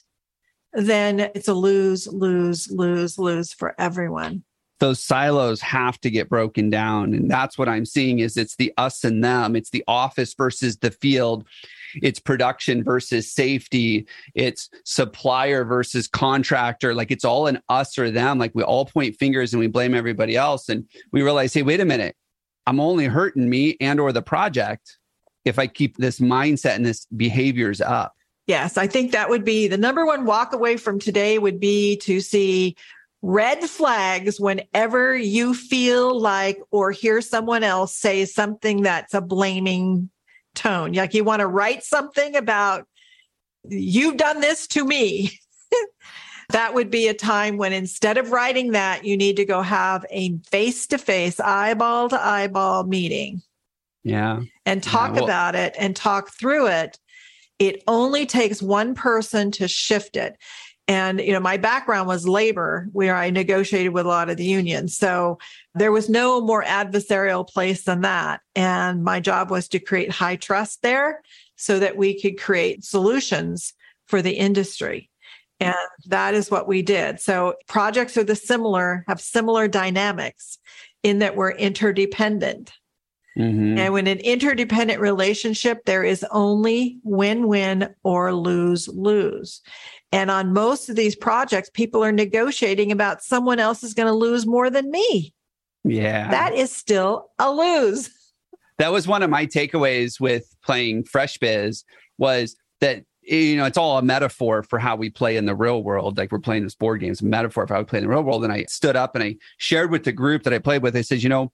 then 0.72 1.20
it's 1.34 1.48
a 1.48 1.54
lose, 1.54 2.06
lose, 2.06 2.70
lose, 2.70 3.18
lose 3.18 3.52
for 3.52 3.74
everyone. 3.78 4.44
those 4.78 5.02
silos 5.02 5.60
have 5.60 6.00
to 6.00 6.10
get 6.10 6.28
broken 6.28 6.70
down 6.70 7.14
and 7.14 7.30
that's 7.30 7.56
what 7.56 7.68
i'm 7.68 7.84
seeing 7.84 8.18
is 8.18 8.36
it's 8.36 8.56
the 8.56 8.72
us 8.76 9.04
and 9.04 9.22
them 9.22 9.54
it's 9.54 9.70
the 9.70 9.84
office 9.86 10.34
versus 10.34 10.76
the 10.78 10.90
field 10.90 11.44
it's 11.96 12.20
production 12.20 12.82
versus 12.82 13.30
safety 13.30 14.06
it's 14.34 14.70
supplier 14.84 15.64
versus 15.64 16.06
contractor 16.06 16.94
like 16.94 17.10
it's 17.10 17.24
all 17.24 17.46
an 17.46 17.60
us 17.68 17.98
or 17.98 18.10
them 18.10 18.38
like 18.38 18.52
we 18.54 18.62
all 18.62 18.84
point 18.84 19.16
fingers 19.16 19.52
and 19.52 19.60
we 19.60 19.66
blame 19.66 19.94
everybody 19.94 20.36
else 20.36 20.68
and 20.68 20.86
we 21.12 21.22
realize 21.22 21.52
hey 21.52 21.62
wait 21.62 21.80
a 21.80 21.84
minute 21.84 22.16
i'm 22.66 22.80
only 22.80 23.06
hurting 23.06 23.48
me 23.48 23.76
and 23.80 24.00
or 24.00 24.12
the 24.12 24.22
project 24.22 24.98
if 25.44 25.58
i 25.58 25.66
keep 25.66 25.96
this 25.96 26.20
mindset 26.20 26.76
and 26.76 26.86
this 26.86 27.06
behaviors 27.16 27.80
up. 27.80 28.14
Yes 28.46 28.76
i 28.76 28.86
think 28.86 29.12
that 29.12 29.28
would 29.28 29.44
be 29.44 29.68
the 29.68 29.78
number 29.78 30.06
one 30.06 30.24
walk 30.24 30.52
away 30.52 30.76
from 30.76 30.98
today 30.98 31.38
would 31.38 31.60
be 31.60 31.96
to 31.98 32.20
see 32.20 32.76
red 33.22 33.60
flags 33.60 34.40
whenever 34.40 35.16
you 35.16 35.54
feel 35.54 36.20
like 36.20 36.60
or 36.72 36.90
hear 36.90 37.20
someone 37.20 37.62
else 37.62 37.94
say 37.96 38.24
something 38.24 38.82
that's 38.82 39.14
a 39.14 39.20
blaming 39.20 40.10
tone. 40.54 40.92
Like 40.92 41.14
you 41.14 41.24
want 41.24 41.40
to 41.40 41.46
write 41.46 41.82
something 41.84 42.36
about, 42.36 42.86
you've 43.68 44.16
done 44.16 44.40
this 44.40 44.66
to 44.68 44.84
me. 44.84 45.38
that 46.50 46.74
would 46.74 46.90
be 46.90 47.08
a 47.08 47.14
time 47.14 47.56
when 47.56 47.72
instead 47.72 48.18
of 48.18 48.32
writing 48.32 48.72
that, 48.72 49.04
you 49.04 49.16
need 49.16 49.36
to 49.36 49.44
go 49.44 49.62
have 49.62 50.04
a 50.10 50.36
face 50.50 50.86
to 50.88 50.98
face, 50.98 51.40
eyeball 51.40 52.08
to 52.10 52.20
eyeball 52.20 52.84
meeting. 52.84 53.42
Yeah. 54.04 54.40
And 54.66 54.82
talk 54.82 55.10
yeah, 55.10 55.14
well, 55.16 55.24
about 55.24 55.54
it 55.54 55.74
and 55.78 55.94
talk 55.94 56.30
through 56.30 56.68
it. 56.68 56.98
It 57.58 57.82
only 57.86 58.26
takes 58.26 58.60
one 58.60 58.94
person 58.94 59.50
to 59.52 59.68
shift 59.68 60.16
it. 60.16 60.36
And, 60.88 61.20
you 61.20 61.32
know, 61.32 61.40
my 61.40 61.56
background 61.56 62.08
was 62.08 62.26
labor, 62.26 62.88
where 62.92 63.14
I 63.14 63.30
negotiated 63.30 63.92
with 63.92 64.04
a 64.04 64.08
lot 64.08 64.28
of 64.28 64.36
the 64.36 64.44
unions. 64.44 64.96
So 64.96 65.38
there 65.74 65.92
was 65.92 66.08
no 66.10 66.40
more 66.40 66.64
adversarial 66.64 67.48
place 67.48 67.84
than 67.84 68.00
that. 68.00 68.40
And 68.56 69.04
my 69.04 69.20
job 69.20 69.50
was 69.50 69.68
to 69.68 69.78
create 69.78 70.10
high 70.10 70.36
trust 70.36 70.82
there 70.82 71.22
so 71.56 71.78
that 71.78 71.96
we 71.96 72.20
could 72.20 72.40
create 72.40 72.84
solutions 72.84 73.74
for 74.06 74.22
the 74.22 74.32
industry. 74.32 75.08
And 75.60 75.76
that 76.06 76.34
is 76.34 76.50
what 76.50 76.66
we 76.66 76.82
did. 76.82 77.20
So 77.20 77.54
projects 77.68 78.16
are 78.16 78.24
the 78.24 78.34
similar, 78.34 79.04
have 79.06 79.20
similar 79.20 79.68
dynamics 79.68 80.58
in 81.04 81.20
that 81.20 81.36
we're 81.36 81.52
interdependent. 81.52 82.72
Mm-hmm. 83.38 83.78
And 83.78 83.92
when 83.92 84.08
an 84.08 84.18
interdependent 84.18 85.00
relationship, 85.00 85.84
there 85.84 86.02
is 86.02 86.26
only 86.32 86.98
win 87.04 87.46
win 87.46 87.94
or 88.02 88.34
lose 88.34 88.88
lose. 88.88 89.62
And 90.12 90.30
on 90.30 90.52
most 90.52 90.88
of 90.88 90.96
these 90.96 91.16
projects, 91.16 91.70
people 91.70 92.04
are 92.04 92.12
negotiating 92.12 92.92
about 92.92 93.22
someone 93.22 93.58
else 93.58 93.82
is 93.82 93.94
going 93.94 94.08
to 94.08 94.12
lose 94.12 94.46
more 94.46 94.68
than 94.68 94.90
me. 94.90 95.32
Yeah. 95.84 96.30
That 96.30 96.54
is 96.54 96.70
still 96.70 97.30
a 97.38 97.50
lose. 97.50 98.10
That 98.78 98.92
was 98.92 99.08
one 99.08 99.22
of 99.22 99.30
my 99.30 99.46
takeaways 99.46 100.20
with 100.20 100.54
playing 100.64 101.04
Fresh 101.04 101.38
Biz 101.38 101.84
was 102.18 102.56
that 102.80 103.04
you 103.22 103.56
know, 103.56 103.64
it's 103.64 103.78
all 103.78 103.98
a 103.98 104.02
metaphor 104.02 104.62
for 104.64 104.78
how 104.78 104.96
we 104.96 105.08
play 105.08 105.36
in 105.36 105.46
the 105.46 105.54
real 105.54 105.82
world. 105.82 106.18
Like 106.18 106.32
we're 106.32 106.40
playing 106.40 106.64
this 106.64 106.74
board 106.74 107.00
game, 107.00 107.12
it's 107.12 107.22
a 107.22 107.24
metaphor 107.24 107.66
for 107.66 107.74
how 107.74 107.80
we 107.80 107.86
play 107.86 107.98
in 108.00 108.04
the 108.04 108.10
real 108.10 108.22
world. 108.22 108.42
And 108.42 108.52
I 108.52 108.64
stood 108.64 108.96
up 108.96 109.14
and 109.14 109.22
I 109.22 109.36
shared 109.58 109.90
with 109.90 110.04
the 110.04 110.12
group 110.12 110.42
that 110.42 110.52
I 110.52 110.58
played 110.58 110.82
with, 110.82 110.96
I 110.96 111.02
said, 111.02 111.22
you 111.22 111.28
know, 111.28 111.52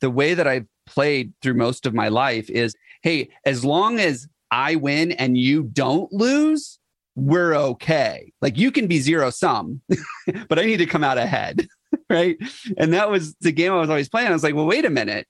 the 0.00 0.10
way 0.10 0.34
that 0.34 0.46
I've 0.46 0.66
played 0.86 1.32
through 1.40 1.54
most 1.54 1.86
of 1.86 1.94
my 1.94 2.08
life 2.08 2.50
is, 2.50 2.74
hey, 3.02 3.28
as 3.44 3.64
long 3.64 4.00
as 4.00 4.26
I 4.50 4.74
win 4.76 5.12
and 5.12 5.36
you 5.38 5.64
don't 5.64 6.12
lose, 6.12 6.77
we're 7.18 7.54
okay. 7.54 8.32
Like 8.40 8.56
you 8.56 8.70
can 8.70 8.86
be 8.86 9.00
zero 9.00 9.30
sum, 9.30 9.80
but 10.48 10.58
I 10.58 10.64
need 10.64 10.76
to 10.76 10.86
come 10.86 11.02
out 11.02 11.18
ahead. 11.18 11.66
right. 12.10 12.36
And 12.76 12.92
that 12.92 13.10
was 13.10 13.34
the 13.40 13.52
game 13.52 13.72
I 13.72 13.76
was 13.76 13.90
always 13.90 14.08
playing. 14.08 14.28
I 14.28 14.32
was 14.32 14.44
like, 14.44 14.54
well, 14.54 14.66
wait 14.66 14.84
a 14.84 14.90
minute. 14.90 15.26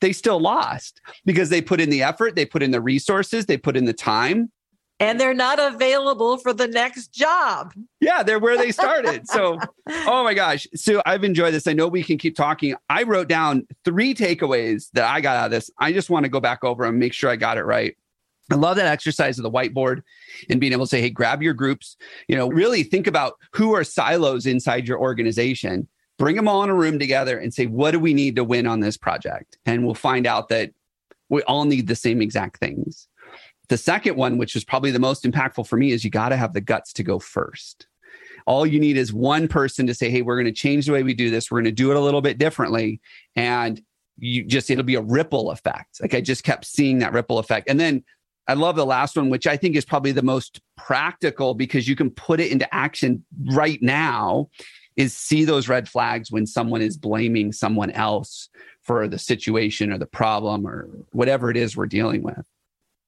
They 0.00 0.12
still 0.12 0.40
lost 0.40 1.00
because 1.24 1.48
they 1.50 1.60
put 1.60 1.80
in 1.80 1.90
the 1.90 2.02
effort, 2.02 2.36
they 2.36 2.46
put 2.46 2.62
in 2.62 2.70
the 2.70 2.80
resources, 2.80 3.46
they 3.46 3.56
put 3.56 3.76
in 3.76 3.84
the 3.84 3.92
time. 3.92 4.50
And 5.00 5.20
they're 5.20 5.34
not 5.34 5.60
available 5.60 6.38
for 6.38 6.52
the 6.52 6.66
next 6.66 7.12
job. 7.12 7.72
Yeah, 8.00 8.24
they're 8.24 8.40
where 8.40 8.56
they 8.56 8.72
started. 8.72 9.26
So, 9.28 9.58
oh 9.88 10.24
my 10.24 10.34
gosh. 10.34 10.66
So 10.74 11.02
I've 11.06 11.22
enjoyed 11.22 11.54
this. 11.54 11.68
I 11.68 11.72
know 11.72 11.86
we 11.86 12.02
can 12.02 12.18
keep 12.18 12.34
talking. 12.34 12.74
I 12.90 13.04
wrote 13.04 13.28
down 13.28 13.66
three 13.84 14.12
takeaways 14.12 14.90
that 14.94 15.04
I 15.04 15.20
got 15.20 15.36
out 15.36 15.46
of 15.46 15.50
this. 15.52 15.70
I 15.78 15.92
just 15.92 16.10
want 16.10 16.24
to 16.24 16.28
go 16.28 16.40
back 16.40 16.64
over 16.64 16.84
and 16.84 16.98
make 16.98 17.12
sure 17.12 17.30
I 17.30 17.36
got 17.36 17.58
it 17.58 17.64
right. 17.64 17.96
I 18.50 18.54
love 18.54 18.76
that 18.76 18.86
exercise 18.86 19.38
of 19.38 19.42
the 19.42 19.50
whiteboard 19.50 20.02
and 20.48 20.60
being 20.60 20.72
able 20.72 20.86
to 20.86 20.90
say, 20.90 21.00
hey, 21.00 21.10
grab 21.10 21.42
your 21.42 21.54
groups, 21.54 21.96
you 22.28 22.36
know, 22.36 22.48
really 22.48 22.82
think 22.82 23.06
about 23.06 23.34
who 23.52 23.74
are 23.74 23.84
silos 23.84 24.46
inside 24.46 24.88
your 24.88 24.98
organization, 24.98 25.86
bring 26.18 26.36
them 26.36 26.48
all 26.48 26.62
in 26.62 26.70
a 26.70 26.74
room 26.74 26.98
together 26.98 27.38
and 27.38 27.52
say, 27.52 27.66
what 27.66 27.90
do 27.90 27.98
we 27.98 28.14
need 28.14 28.36
to 28.36 28.44
win 28.44 28.66
on 28.66 28.80
this 28.80 28.96
project? 28.96 29.58
And 29.66 29.84
we'll 29.84 29.94
find 29.94 30.26
out 30.26 30.48
that 30.48 30.72
we 31.28 31.42
all 31.42 31.64
need 31.64 31.88
the 31.88 31.94
same 31.94 32.22
exact 32.22 32.58
things. 32.58 33.06
The 33.68 33.76
second 33.76 34.16
one, 34.16 34.38
which 34.38 34.56
is 34.56 34.64
probably 34.64 34.90
the 34.90 34.98
most 34.98 35.24
impactful 35.24 35.66
for 35.66 35.76
me, 35.76 35.92
is 35.92 36.02
you 36.02 36.10
got 36.10 36.30
to 36.30 36.36
have 36.36 36.54
the 36.54 36.60
guts 36.62 36.92
to 36.94 37.02
go 37.02 37.18
first. 37.18 37.86
All 38.46 38.66
you 38.66 38.80
need 38.80 38.96
is 38.96 39.12
one 39.12 39.46
person 39.46 39.86
to 39.88 39.94
say, 39.94 40.08
hey, 40.08 40.22
we're 40.22 40.36
going 40.36 40.46
to 40.46 40.52
change 40.52 40.86
the 40.86 40.92
way 40.92 41.02
we 41.02 41.12
do 41.12 41.28
this. 41.28 41.50
We're 41.50 41.58
going 41.58 41.66
to 41.66 41.72
do 41.72 41.90
it 41.90 41.98
a 41.98 42.00
little 42.00 42.22
bit 42.22 42.38
differently. 42.38 42.98
And 43.36 43.82
you 44.16 44.42
just, 44.42 44.70
it'll 44.70 44.84
be 44.84 44.94
a 44.94 45.02
ripple 45.02 45.50
effect. 45.50 46.00
Like 46.00 46.14
I 46.14 46.22
just 46.22 46.44
kept 46.44 46.64
seeing 46.64 47.00
that 47.00 47.12
ripple 47.12 47.38
effect. 47.38 47.68
And 47.68 47.78
then 47.78 48.04
I 48.48 48.54
love 48.54 48.76
the 48.76 48.86
last 48.86 49.14
one, 49.14 49.28
which 49.28 49.46
I 49.46 49.56
think 49.56 49.76
is 49.76 49.84
probably 49.84 50.12
the 50.12 50.22
most 50.22 50.60
practical 50.76 51.54
because 51.54 51.86
you 51.86 51.94
can 51.94 52.10
put 52.10 52.40
it 52.40 52.50
into 52.50 52.72
action 52.74 53.24
right 53.52 53.80
now. 53.82 54.48
Is 54.96 55.16
see 55.16 55.44
those 55.44 55.68
red 55.68 55.88
flags 55.88 56.32
when 56.32 56.44
someone 56.44 56.82
is 56.82 56.96
blaming 56.96 57.52
someone 57.52 57.92
else 57.92 58.48
for 58.82 59.06
the 59.06 59.18
situation 59.18 59.92
or 59.92 59.98
the 59.98 60.06
problem 60.06 60.66
or 60.66 60.88
whatever 61.12 61.52
it 61.52 61.56
is 61.56 61.76
we're 61.76 61.86
dealing 61.86 62.24
with. 62.24 62.44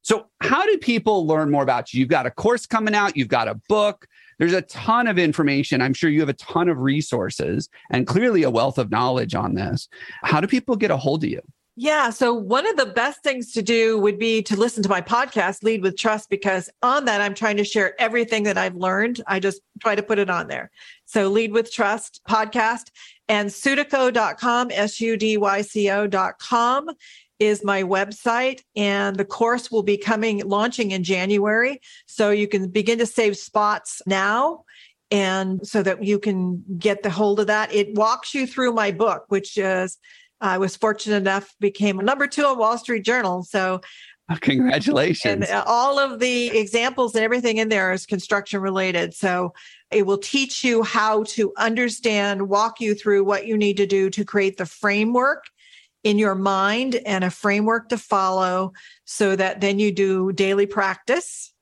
So, 0.03 0.26
how 0.40 0.64
do 0.64 0.79
people 0.79 1.26
learn 1.26 1.50
more 1.50 1.64
about 1.64 1.92
you? 1.92 2.00
You've 2.00 2.09
got 2.09 2.26
a 2.26 2.31
course 2.31 2.64
coming 2.64 2.94
out, 2.94 3.16
you've 3.16 3.29
got 3.29 3.48
a 3.48 3.61
book, 3.68 4.07
there's 4.38 4.55
a 4.55 4.62
ton 4.62 5.07
of 5.07 5.18
information. 5.18 5.83
I'm 5.83 5.92
sure 5.92 6.09
you 6.09 6.20
have 6.20 6.31
a 6.31 6.35
ton 6.35 6.68
of 6.68 6.79
resources 6.79 7.68
and 7.90 8.07
clearly 8.07 8.42
a 8.42 8.50
wealth 8.50 8.79
of 8.79 8.90
knowledge 8.90 9.35
on 9.35 9.55
this. 9.55 9.88
How 10.22 10.40
do 10.40 10.46
people 10.46 10.76
get 10.76 10.90
a 10.90 10.96
hold 10.96 11.24
of 11.24 11.31
you? 11.31 11.42
Yeah. 11.76 12.11
So, 12.11 12.35
one 12.35 12.66
of 12.66 12.76
the 12.76 12.87
best 12.87 13.22
things 13.22 13.52
to 13.52 13.62
do 13.62 13.98
would 13.98 14.18
be 14.18 14.42
to 14.42 14.56
listen 14.56 14.83
to 14.83 14.88
my 14.88 15.00
podcast, 15.00 15.62
Lead 15.62 15.83
with 15.83 15.96
Trust, 15.96 16.28
because 16.28 16.68
on 16.83 17.04
that, 17.06 17.20
I'm 17.20 17.35
trying 17.35 17.56
to 17.56 17.64
share 17.64 17.98
everything 18.00 18.42
that 18.42 18.59
I've 18.59 18.76
learned. 18.76 19.22
I 19.26 19.40
just 19.40 19.62
try 19.80 19.94
to 19.94 20.02
put 20.02 20.18
it 20.18 20.28
on 20.28 20.48
there. 20.48 20.70
So, 21.06 21.28
Lead 21.28 21.52
with 21.52 21.72
Trust 21.72 22.20
podcast 22.28 22.90
and 23.28 23.48
sudyco.com, 23.48 24.70
S 24.72 25.00
U 25.00 25.16
D 25.16 25.37
Y 25.37 25.62
C 25.62 25.90
O.com 25.90 26.90
is 27.40 27.64
my 27.64 27.83
website 27.83 28.61
and 28.76 29.16
the 29.16 29.24
course 29.24 29.70
will 29.70 29.83
be 29.83 29.96
coming 29.96 30.46
launching 30.46 30.90
in 30.90 31.02
January 31.02 31.80
so 32.06 32.30
you 32.30 32.46
can 32.46 32.68
begin 32.68 32.98
to 32.98 33.06
save 33.06 33.37
spots 33.37 34.02
now 34.06 34.62
and 35.11 35.66
so 35.66 35.83
that 35.83 36.04
you 36.04 36.18
can 36.18 36.62
get 36.78 37.02
the 37.02 37.09
hold 37.09 37.40
of 37.40 37.46
that 37.46 37.72
it 37.72 37.94
walks 37.94 38.35
you 38.35 38.46
through 38.46 38.72
my 38.72 38.90
book 38.90 39.24
which 39.28 39.56
is 39.56 39.98
I 40.40 40.59
was 40.59 40.76
fortunate 40.76 41.16
enough 41.16 41.55
became 41.61 41.98
a 41.98 42.03
number 42.03 42.26
two 42.26 42.44
on 42.44 42.59
Wall 42.59 42.79
Street 42.79 43.05
Journal. 43.05 43.42
So 43.42 43.81
oh, 44.31 44.37
congratulations. 44.40 45.33
And 45.33 45.44
uh, 45.44 45.64
all 45.66 45.98
of 45.98 46.18
the 46.18 46.57
examples 46.59 47.14
and 47.14 47.24
everything 47.24 47.59
in 47.59 47.68
there 47.68 47.92
is 47.92 48.07
construction 48.07 48.61
related. 48.61 49.14
So 49.14 49.53
it 49.90 50.07
will 50.07 50.18
teach 50.18 50.64
you 50.64 50.83
how 50.83 51.24
to 51.24 51.53
understand, 51.57 52.48
walk 52.48 52.81
you 52.81 52.94
through 52.94 53.24
what 53.24 53.46
you 53.46 53.57
need 53.57 53.76
to 53.79 53.87
do 53.87 54.09
to 54.11 54.24
create 54.24 54.57
the 54.57 54.66
framework 54.66 55.44
in 56.03 56.18
your 56.18 56.35
mind 56.35 56.94
and 57.05 57.24
a 57.24 57.31
framework 57.31 57.90
to 57.90 57.98
follow 57.98 58.72
so 59.05 59.37
that 59.37 59.61
then 59.61 59.79
you 59.79 59.92
do 59.92 60.33
daily 60.33 60.66
practice 60.66 61.53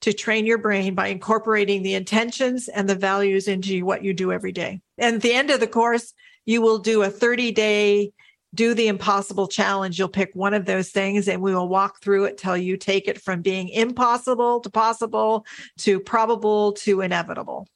to 0.00 0.12
train 0.12 0.44
your 0.44 0.58
brain 0.58 0.94
by 0.94 1.08
incorporating 1.08 1.82
the 1.82 1.94
intentions 1.94 2.68
and 2.68 2.88
the 2.88 2.94
values 2.94 3.48
into 3.48 3.84
what 3.84 4.04
you 4.04 4.12
do 4.12 4.30
every 4.30 4.52
day. 4.52 4.80
And 4.98 5.16
at 5.16 5.22
the 5.22 5.32
end 5.32 5.50
of 5.50 5.60
the 5.60 5.66
course, 5.66 6.12
you 6.46 6.62
will 6.62 6.78
do 6.78 7.02
a 7.02 7.10
30 7.10 7.52
day 7.52 8.12
do 8.54 8.72
the 8.72 8.88
impossible 8.88 9.48
challenge. 9.48 9.98
You'll 9.98 10.08
pick 10.08 10.30
one 10.34 10.54
of 10.54 10.64
those 10.64 10.90
things 10.90 11.28
and 11.28 11.42
we 11.42 11.54
will 11.54 11.68
walk 11.68 12.00
through 12.00 12.24
it 12.24 12.38
till 12.38 12.56
you 12.56 12.76
take 12.76 13.08
it 13.08 13.20
from 13.20 13.42
being 13.42 13.68
impossible 13.68 14.60
to 14.60 14.70
possible 14.70 15.44
to 15.78 15.98
probable 15.98 16.72
to 16.72 17.00
inevitable. 17.00 17.66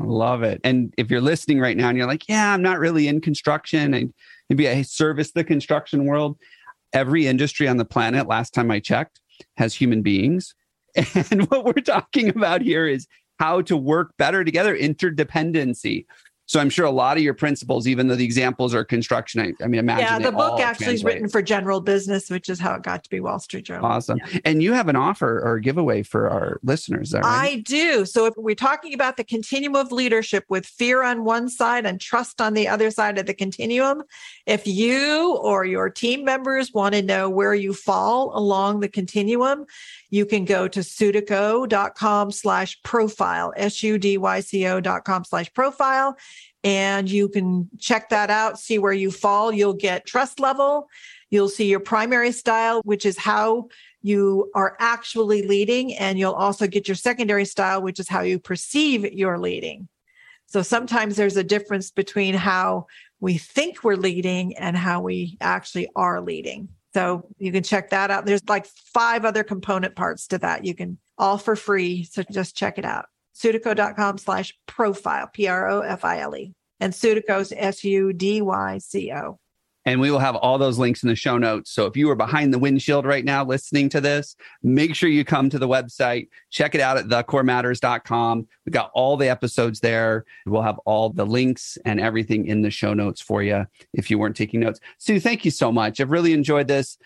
Love 0.00 0.42
it. 0.42 0.60
And 0.64 0.92
if 0.96 1.10
you're 1.10 1.20
listening 1.20 1.60
right 1.60 1.76
now 1.76 1.88
and 1.88 1.98
you're 1.98 2.06
like, 2.06 2.28
yeah, 2.28 2.52
I'm 2.52 2.62
not 2.62 2.78
really 2.78 3.08
in 3.08 3.20
construction 3.20 3.94
and 3.94 4.12
maybe 4.48 4.68
I 4.68 4.82
service 4.82 5.32
the 5.32 5.44
construction 5.44 6.04
world, 6.04 6.36
every 6.92 7.26
industry 7.26 7.68
on 7.68 7.76
the 7.76 7.84
planet, 7.84 8.26
last 8.26 8.54
time 8.54 8.70
I 8.70 8.80
checked, 8.80 9.20
has 9.56 9.74
human 9.74 10.02
beings. 10.02 10.54
And 11.30 11.48
what 11.50 11.64
we're 11.64 11.74
talking 11.74 12.28
about 12.28 12.62
here 12.62 12.86
is 12.86 13.06
how 13.38 13.60
to 13.62 13.76
work 13.76 14.16
better 14.16 14.42
together, 14.42 14.76
interdependency 14.76 16.06
So 16.48 16.58
I'm 16.58 16.70
sure 16.70 16.86
a 16.86 16.90
lot 16.90 17.18
of 17.18 17.22
your 17.22 17.34
principles, 17.34 17.86
even 17.86 18.08
though 18.08 18.16
the 18.16 18.24
examples 18.24 18.74
are 18.74 18.82
construction, 18.82 19.38
I, 19.40 19.52
I 19.62 19.68
mean, 19.68 19.78
imagine. 19.80 20.06
Yeah, 20.06 20.18
the 20.18 20.32
book 20.34 20.60
actually 20.60 20.86
translate. 20.86 20.94
is 20.94 21.04
written 21.04 21.28
for 21.28 21.42
general 21.42 21.82
business, 21.82 22.30
which 22.30 22.48
is 22.48 22.58
how 22.58 22.74
it 22.74 22.82
got 22.82 23.04
to 23.04 23.10
be 23.10 23.20
Wall 23.20 23.38
Street 23.38 23.66
Journal. 23.66 23.84
Awesome. 23.84 24.18
Yeah. 24.32 24.40
And 24.46 24.62
you 24.62 24.72
have 24.72 24.88
an 24.88 24.96
offer 24.96 25.42
or 25.44 25.58
giveaway 25.58 26.02
for 26.02 26.30
our 26.30 26.58
listeners. 26.62 27.12
Right? 27.12 27.22
I 27.22 27.56
do. 27.66 28.06
So 28.06 28.24
if 28.24 28.32
we're 28.38 28.54
talking 28.54 28.94
about 28.94 29.18
the 29.18 29.24
continuum 29.24 29.76
of 29.76 29.92
leadership 29.92 30.46
with 30.48 30.64
fear 30.64 31.02
on 31.02 31.24
one 31.24 31.50
side 31.50 31.84
and 31.84 32.00
trust 32.00 32.40
on 32.40 32.54
the 32.54 32.66
other 32.66 32.90
side 32.90 33.18
of 33.18 33.26
the 33.26 33.34
continuum, 33.34 34.02
if 34.46 34.66
you 34.66 35.36
or 35.36 35.66
your 35.66 35.90
team 35.90 36.24
members 36.24 36.72
want 36.72 36.94
to 36.94 37.02
know 37.02 37.28
where 37.28 37.54
you 37.54 37.74
fall 37.74 38.34
along 38.34 38.80
the 38.80 38.88
continuum, 38.88 39.66
you 40.10 40.24
can 40.24 40.44
go 40.44 40.68
to 40.68 40.80
sudyco.com 40.80 42.32
slash 42.32 42.82
profile, 42.82 43.52
S-U-D-Y-C-O 43.56 44.80
dot 44.80 45.04
com 45.04 45.24
slash 45.24 45.52
profile. 45.52 46.16
And 46.64 47.10
you 47.10 47.28
can 47.28 47.68
check 47.78 48.08
that 48.08 48.30
out, 48.30 48.58
see 48.58 48.78
where 48.78 48.92
you 48.92 49.10
fall. 49.10 49.52
You'll 49.52 49.74
get 49.74 50.06
trust 50.06 50.40
level. 50.40 50.88
You'll 51.30 51.48
see 51.48 51.66
your 51.66 51.80
primary 51.80 52.32
style, 52.32 52.80
which 52.84 53.06
is 53.06 53.18
how 53.18 53.68
you 54.02 54.50
are 54.54 54.76
actually 54.80 55.42
leading. 55.42 55.94
And 55.94 56.18
you'll 56.18 56.32
also 56.32 56.66
get 56.66 56.88
your 56.88 56.94
secondary 56.94 57.44
style, 57.44 57.82
which 57.82 58.00
is 58.00 58.08
how 58.08 58.22
you 58.22 58.38
perceive 58.38 59.04
your 59.12 59.38
leading. 59.38 59.88
So 60.46 60.62
sometimes 60.62 61.16
there's 61.16 61.36
a 61.36 61.44
difference 61.44 61.90
between 61.90 62.34
how 62.34 62.86
we 63.20 63.36
think 63.36 63.84
we're 63.84 63.96
leading 63.96 64.56
and 64.56 64.76
how 64.76 65.02
we 65.02 65.36
actually 65.40 65.88
are 65.94 66.20
leading. 66.22 66.70
So 66.98 67.28
you 67.38 67.52
can 67.52 67.62
check 67.62 67.90
that 67.90 68.10
out. 68.10 68.26
There's 68.26 68.42
like 68.48 68.66
five 68.66 69.24
other 69.24 69.44
component 69.44 69.94
parts 69.94 70.26
to 70.28 70.38
that. 70.38 70.64
You 70.64 70.74
can 70.74 70.98
all 71.16 71.38
for 71.38 71.54
free. 71.54 72.02
So 72.02 72.24
just 72.28 72.56
check 72.56 72.76
it 72.76 72.84
out. 72.84 73.06
Sudyco.com 73.36 74.18
slash 74.18 74.52
profile, 74.66 75.30
P 75.32 75.46
R 75.46 75.68
O 75.68 75.80
F 75.82 76.04
I 76.04 76.18
L 76.18 76.34
E. 76.34 76.54
And 76.80 76.92
Sudyco's 76.92 77.52
S 77.56 77.84
U 77.84 78.12
D 78.12 78.42
Y 78.42 78.78
C 78.78 79.12
O. 79.12 79.38
And 79.88 80.02
we 80.02 80.10
will 80.10 80.18
have 80.18 80.36
all 80.36 80.58
those 80.58 80.78
links 80.78 81.02
in 81.02 81.08
the 81.08 81.16
show 81.16 81.38
notes. 81.38 81.70
So 81.70 81.86
if 81.86 81.96
you 81.96 82.10
are 82.10 82.14
behind 82.14 82.52
the 82.52 82.58
windshield 82.58 83.06
right 83.06 83.24
now 83.24 83.42
listening 83.42 83.88
to 83.88 84.02
this, 84.02 84.36
make 84.62 84.94
sure 84.94 85.08
you 85.08 85.24
come 85.24 85.48
to 85.48 85.58
the 85.58 85.66
website, 85.66 86.28
check 86.50 86.74
it 86.74 86.82
out 86.82 86.98
at 86.98 87.06
thecorematters.com. 87.06 88.46
We've 88.66 88.72
got 88.74 88.90
all 88.92 89.16
the 89.16 89.30
episodes 89.30 89.80
there. 89.80 90.26
We'll 90.44 90.60
have 90.60 90.78
all 90.80 91.08
the 91.08 91.24
links 91.24 91.78
and 91.86 92.00
everything 92.00 92.48
in 92.48 92.60
the 92.60 92.70
show 92.70 92.92
notes 92.92 93.22
for 93.22 93.42
you 93.42 93.66
if 93.94 94.10
you 94.10 94.18
weren't 94.18 94.36
taking 94.36 94.60
notes. 94.60 94.78
Sue, 94.98 95.18
thank 95.20 95.46
you 95.46 95.50
so 95.50 95.72
much. 95.72 96.00
I've 96.00 96.10
really 96.10 96.34
enjoyed 96.34 96.68
this 96.68 96.98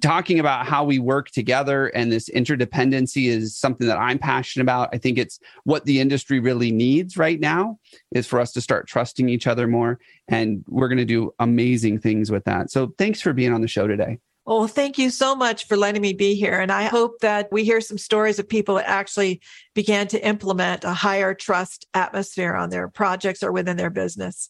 talking 0.00 0.38
about 0.38 0.66
how 0.66 0.84
we 0.84 0.98
work 0.98 1.30
together 1.30 1.86
and 1.88 2.12
this 2.12 2.28
interdependency 2.30 3.28
is 3.28 3.56
something 3.56 3.86
that 3.86 3.98
I'm 3.98 4.18
passionate 4.18 4.64
about. 4.64 4.90
I 4.92 4.98
think 4.98 5.18
it's 5.18 5.40
what 5.64 5.84
the 5.84 6.00
industry 6.00 6.40
really 6.40 6.70
needs 6.70 7.16
right 7.16 7.40
now 7.40 7.78
is 8.12 8.26
for 8.26 8.40
us 8.40 8.52
to 8.52 8.60
start 8.60 8.86
trusting 8.86 9.28
each 9.28 9.46
other 9.46 9.66
more. 9.66 9.98
And 10.28 10.64
we're 10.68 10.88
going 10.88 10.98
to 10.98 11.04
do 11.04 11.32
amazing 11.38 12.00
things 12.00 12.30
with 12.30 12.44
that. 12.44 12.70
So 12.70 12.94
thanks 12.98 13.20
for 13.20 13.32
being 13.32 13.52
on 13.52 13.60
the 13.60 13.68
show 13.68 13.86
today. 13.86 14.18
Well, 14.44 14.66
thank 14.66 14.96
you 14.96 15.10
so 15.10 15.36
much 15.36 15.66
for 15.66 15.76
letting 15.76 16.00
me 16.00 16.14
be 16.14 16.34
here. 16.34 16.58
And 16.58 16.72
I 16.72 16.84
hope 16.84 17.20
that 17.20 17.48
we 17.52 17.64
hear 17.64 17.82
some 17.82 17.98
stories 17.98 18.38
of 18.38 18.48
people 18.48 18.76
that 18.76 18.88
actually 18.88 19.42
began 19.74 20.08
to 20.08 20.26
implement 20.26 20.84
a 20.84 20.94
higher 20.94 21.34
trust 21.34 21.86
atmosphere 21.92 22.54
on 22.54 22.70
their 22.70 22.88
projects 22.88 23.42
or 23.42 23.52
within 23.52 23.76
their 23.76 23.90
business. 23.90 24.48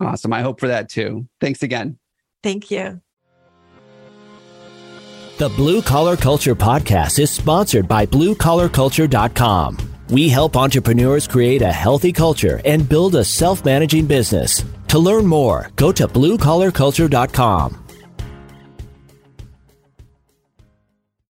Awesome. 0.00 0.34
I 0.34 0.42
hope 0.42 0.60
for 0.60 0.68
that 0.68 0.90
too. 0.90 1.28
Thanks 1.40 1.62
again. 1.62 1.98
Thank 2.42 2.70
you. 2.70 3.00
The 5.38 5.48
Blue 5.48 5.80
Collar 5.82 6.16
Culture 6.16 6.54
podcast 6.54 7.18
is 7.18 7.30
sponsored 7.30 7.88
by 7.88 8.04
BlueCollarCulture.com. 8.06 9.78
We 10.10 10.28
help 10.28 10.56
entrepreneurs 10.56 11.26
create 11.26 11.62
a 11.62 11.72
healthy 11.72 12.12
culture 12.12 12.60
and 12.64 12.88
build 12.88 13.14
a 13.14 13.24
self 13.24 13.64
managing 13.64 14.06
business. 14.06 14.62
To 14.88 14.98
learn 14.98 15.26
more, 15.26 15.70
go 15.76 15.90
to 15.92 16.06
BlueCollarCulture.com. 16.06 17.81